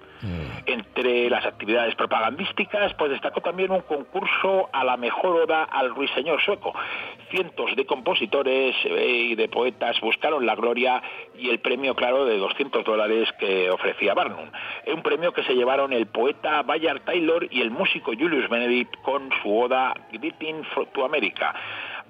[0.66, 6.40] Entre las actividades propagandísticas, pues destacó también un concurso a la mejor oda al ruiseñor
[6.42, 6.72] sueco.
[7.30, 11.02] cientos de compositores eh, y de poetas buscaron la gloria
[11.36, 14.50] y el premio, claro, de 200 dólares que ofrecía Barnum.
[14.86, 19.30] Un premio que se llevaron el poeta Bayard Taylor y el músico Julius Benedict con
[19.42, 21.54] su oda Greeting to America.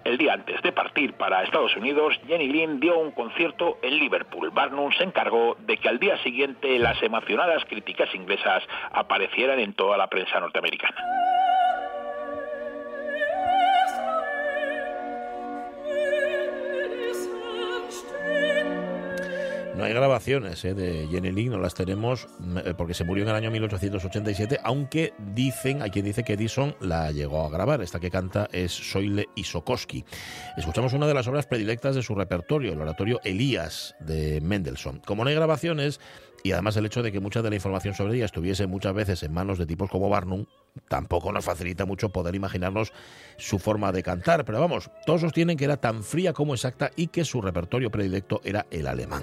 [0.05, 4.51] El día antes de partir para Estados Unidos, Jenny Lynn dio un concierto en Liverpool.
[4.51, 9.97] Barnum se encargó de que al día siguiente las emocionadas críticas inglesas aparecieran en toda
[9.97, 10.97] la prensa norteamericana.
[19.77, 22.29] No hay grabaciones eh, de Jenny Lynn, no las tenemos
[22.65, 26.77] eh, porque se murió en el año 1887, aunque dicen, hay quien dice que Edison
[26.81, 27.81] la llegó a grabar.
[27.81, 30.05] Esta que canta es Soile y Sokoski.
[30.59, 35.01] Escuchamos una de las obras predilectas de su repertorio, el oratorio Elías de Mendelssohn.
[35.07, 36.01] Como no hay grabaciones,
[36.43, 39.23] y además el hecho de que mucha de la información sobre ella estuviese muchas veces
[39.23, 40.45] en manos de tipos como Barnum,
[40.89, 42.93] tampoco nos facilita mucho poder imaginarnos
[43.39, 44.45] su forma de cantar.
[44.45, 48.43] Pero vamos, todos sostienen que era tan fría como exacta y que su repertorio predilecto
[48.45, 49.23] era el alemán.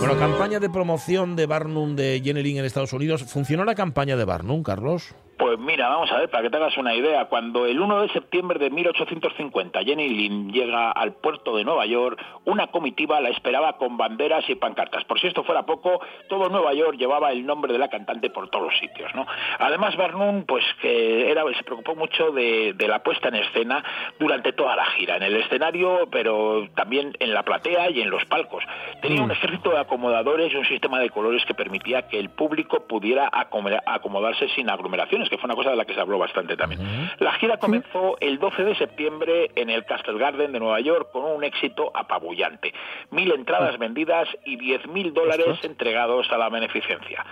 [0.00, 3.22] Bueno, campaña de promoción de Barnum de Jenny en Estados Unidos.
[3.24, 5.14] ¿Funcionó la campaña de Barnum, Carlos?
[5.38, 8.08] Pues mira, vamos a ver, para que te hagas una idea, cuando el 1 de
[8.10, 13.76] septiembre de 1850 Jenny Lynn llega al puerto de Nueva York, una comitiva la esperaba
[13.76, 15.04] con banderas y pancartas.
[15.04, 18.48] Por si esto fuera poco, todo Nueva York llevaba el nombre de la cantante por
[18.50, 19.26] todos los sitios, ¿no?
[19.58, 23.82] Además, Barnum, pues que era, se preocupó mucho de, de la puesta en escena
[24.18, 28.24] durante toda la gira, en el escenario, pero también en la platea y en los
[28.26, 28.62] palcos.
[29.02, 32.86] Tenía un ejército de acomodadores y un sistema de colores que permitía que el público
[32.86, 36.56] pudiera acom- acomodarse sin aglomeraciones que fue una cosa de la que se habló bastante
[36.56, 36.80] también.
[37.18, 41.24] La gira comenzó el 12 de septiembre en el Castle Garden de Nueva York con
[41.24, 42.72] un éxito apabullante.
[43.10, 47.24] Mil entradas vendidas y diez mil dólares entregados a la beneficencia.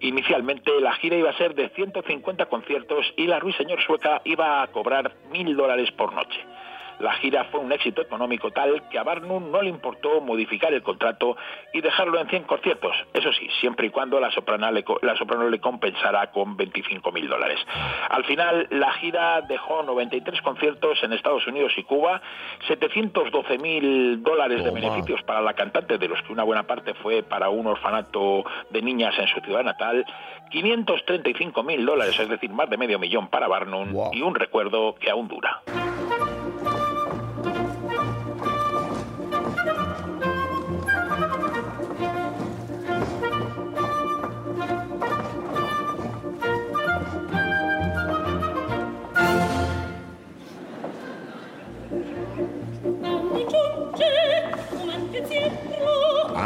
[0.00, 4.66] Inicialmente la gira iba a ser de 150 conciertos y la ruiseñor sueca iba a
[4.68, 6.40] cobrar mil dólares por noche.
[7.00, 10.82] La gira fue un éxito económico tal que a Barnum no le importó modificar el
[10.82, 11.36] contrato
[11.72, 12.92] y dejarlo en 100 conciertos.
[13.14, 17.28] Eso sí, siempre y cuando la soprano le, la soprano le compensara con 25 mil
[17.28, 17.60] dólares.
[18.10, 22.20] Al final, la gira dejó 93 conciertos en Estados Unidos y Cuba,
[22.66, 27.22] 712 mil dólares de beneficios para la cantante, de los que una buena parte fue
[27.22, 30.04] para un orfanato de niñas en su ciudad natal,
[30.50, 34.10] 535 mil dólares, es decir, más de medio millón para Barnum Wow.
[34.12, 35.62] y un recuerdo que aún dura.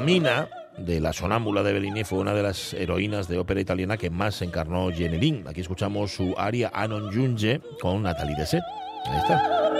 [0.02, 0.48] Amina,
[0.78, 4.42] de la sonámbula de Bellini, fue una de las heroínas de ópera italiana que más
[4.42, 5.46] encarnó Jenny Lynn.
[5.46, 8.60] Aquí escuchamos su aria Anon Junge con Nathalie Dessé.
[9.06, 9.70] Ahí está.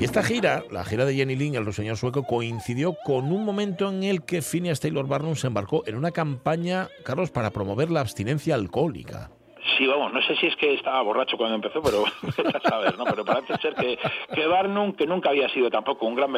[0.00, 3.88] Y esta gira, la gira de Jenny Lynn, el ruiseñor sueco, coincidió con un momento
[3.88, 8.00] en el que Phineas Taylor Barnum se embarcó en una campaña, Carlos, para promover la
[8.00, 9.30] abstinencia alcohólica.
[9.76, 12.04] Sí, vamos, no sé si es que estaba borracho cuando empezó, pero
[12.54, 13.04] a saber, ¿no?
[13.04, 13.98] Pero parece ser que,
[14.34, 16.30] que Barnum, que nunca había sido tampoco un gran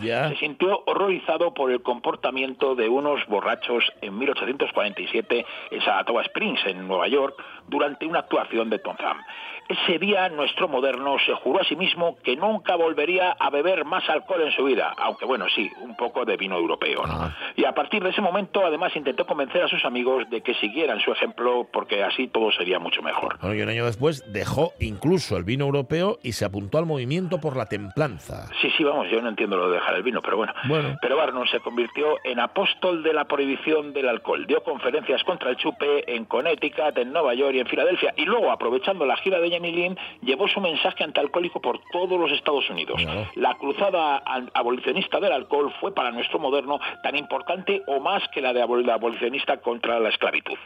[0.00, 0.28] Ya.
[0.28, 6.86] se sintió horrorizado por el comportamiento de unos borrachos en 1847 en Saratoga Springs, en
[6.86, 7.34] Nueva York,
[7.68, 9.20] durante una actuación de Tom Thumb.
[9.66, 14.06] Ese día nuestro moderno se juró a sí mismo que nunca volvería a beber más
[14.10, 17.14] alcohol en su vida, aunque bueno, sí, un poco de vino europeo, ¿no?
[17.14, 17.36] Ah.
[17.56, 21.00] Y a partir de ese momento, además, intentó convencer a sus amigos de que siguieran
[21.00, 23.38] su ejemplo, porque así todo sería mucho mejor.
[23.40, 27.40] Bueno, y un año después dejó incluso el vino europeo y se apuntó al movimiento
[27.40, 28.48] por la templanza.
[28.60, 30.52] Sí, sí, vamos, yo no entiendo lo de dejar el vino, pero bueno.
[30.68, 30.98] Bueno.
[31.00, 34.46] Pero Barnum se convirtió en apóstol de la prohibición del alcohol.
[34.46, 38.12] Dio conferencias contra el chupe en Connecticut, en Nueva York y en Filadelfia.
[38.16, 42.32] Y luego, aprovechando la gira de Jenny Lynn, llevó su mensaje antialcohólico por todos los
[42.32, 43.00] Estados Unidos.
[43.00, 43.26] Claro.
[43.36, 48.52] La cruzada abolicionista del alcohol fue para nuestro moderno tan importante o más que la
[48.52, 50.58] de abolicionista contra la esclavitud.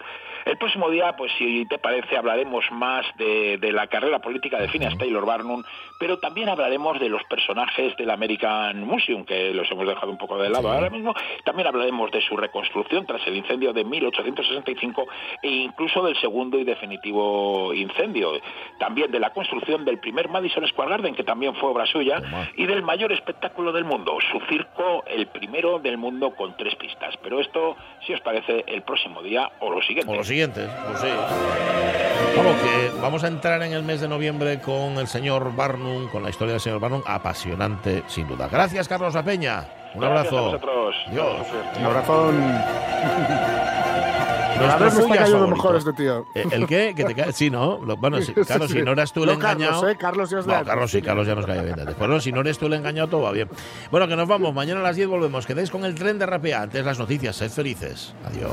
[0.44, 4.68] El próximo día, pues si te parece, hablaremos más de, de la carrera política de
[4.68, 5.62] Phineas Taylor Barnum,
[5.98, 10.38] pero también hablaremos de los personajes del American Museum, que los hemos dejado un poco
[10.38, 11.14] de lado ahora mismo.
[11.44, 15.06] También hablaremos de su reconstrucción tras el incendio de 1865
[15.42, 18.32] e incluso del segundo y definitivo incendio.
[18.78, 22.22] También de la construcción del primer Madison Square Garden, que también fue obra suya,
[22.56, 27.16] y del mayor espectáculo del mundo, su circo, el primero del mundo con tres pistas.
[27.22, 27.76] Pero esto,
[28.06, 30.12] si os parece, el próximo día o lo siguiente.
[30.12, 31.08] O siguientes, pues sí.
[32.36, 36.22] Vamos, que vamos a entrar en el mes de noviembre con el señor Barnum, con
[36.22, 38.48] la historia del señor Barnum, apasionante sin duda.
[38.50, 39.64] Gracias, Carlos La Peña.
[39.94, 40.54] Un Gracias abrazo.
[41.08, 41.10] a.
[41.10, 41.46] Dios.
[41.78, 42.36] Un abrazón.
[44.58, 45.56] Nuestro me está cayendo favorito.
[45.56, 46.26] mejor este tío.
[46.34, 46.92] Eh, ¿El qué?
[46.96, 47.32] ¿Que te cae?
[47.32, 47.78] Sí, ¿no?
[47.84, 48.74] Lo- bueno, sí, Sí, claro, sí.
[48.74, 49.72] si no eras tú el No, engañado.
[49.82, 49.96] Carlos, ¿eh?
[49.98, 50.64] Carlos ya No.
[50.64, 51.76] Carlos sí, Carlos ya nos cae bien.
[51.86, 53.48] Después, no, si no eres tú el engañado, todo va bien.
[53.92, 54.52] Bueno, que nos vamos.
[54.52, 55.46] Mañana a las 10 volvemos.
[55.46, 56.62] Quedéis con el tren de rapea.
[56.62, 57.36] Antes las noticias.
[57.36, 58.12] Sed felices.
[58.26, 58.50] Adiós.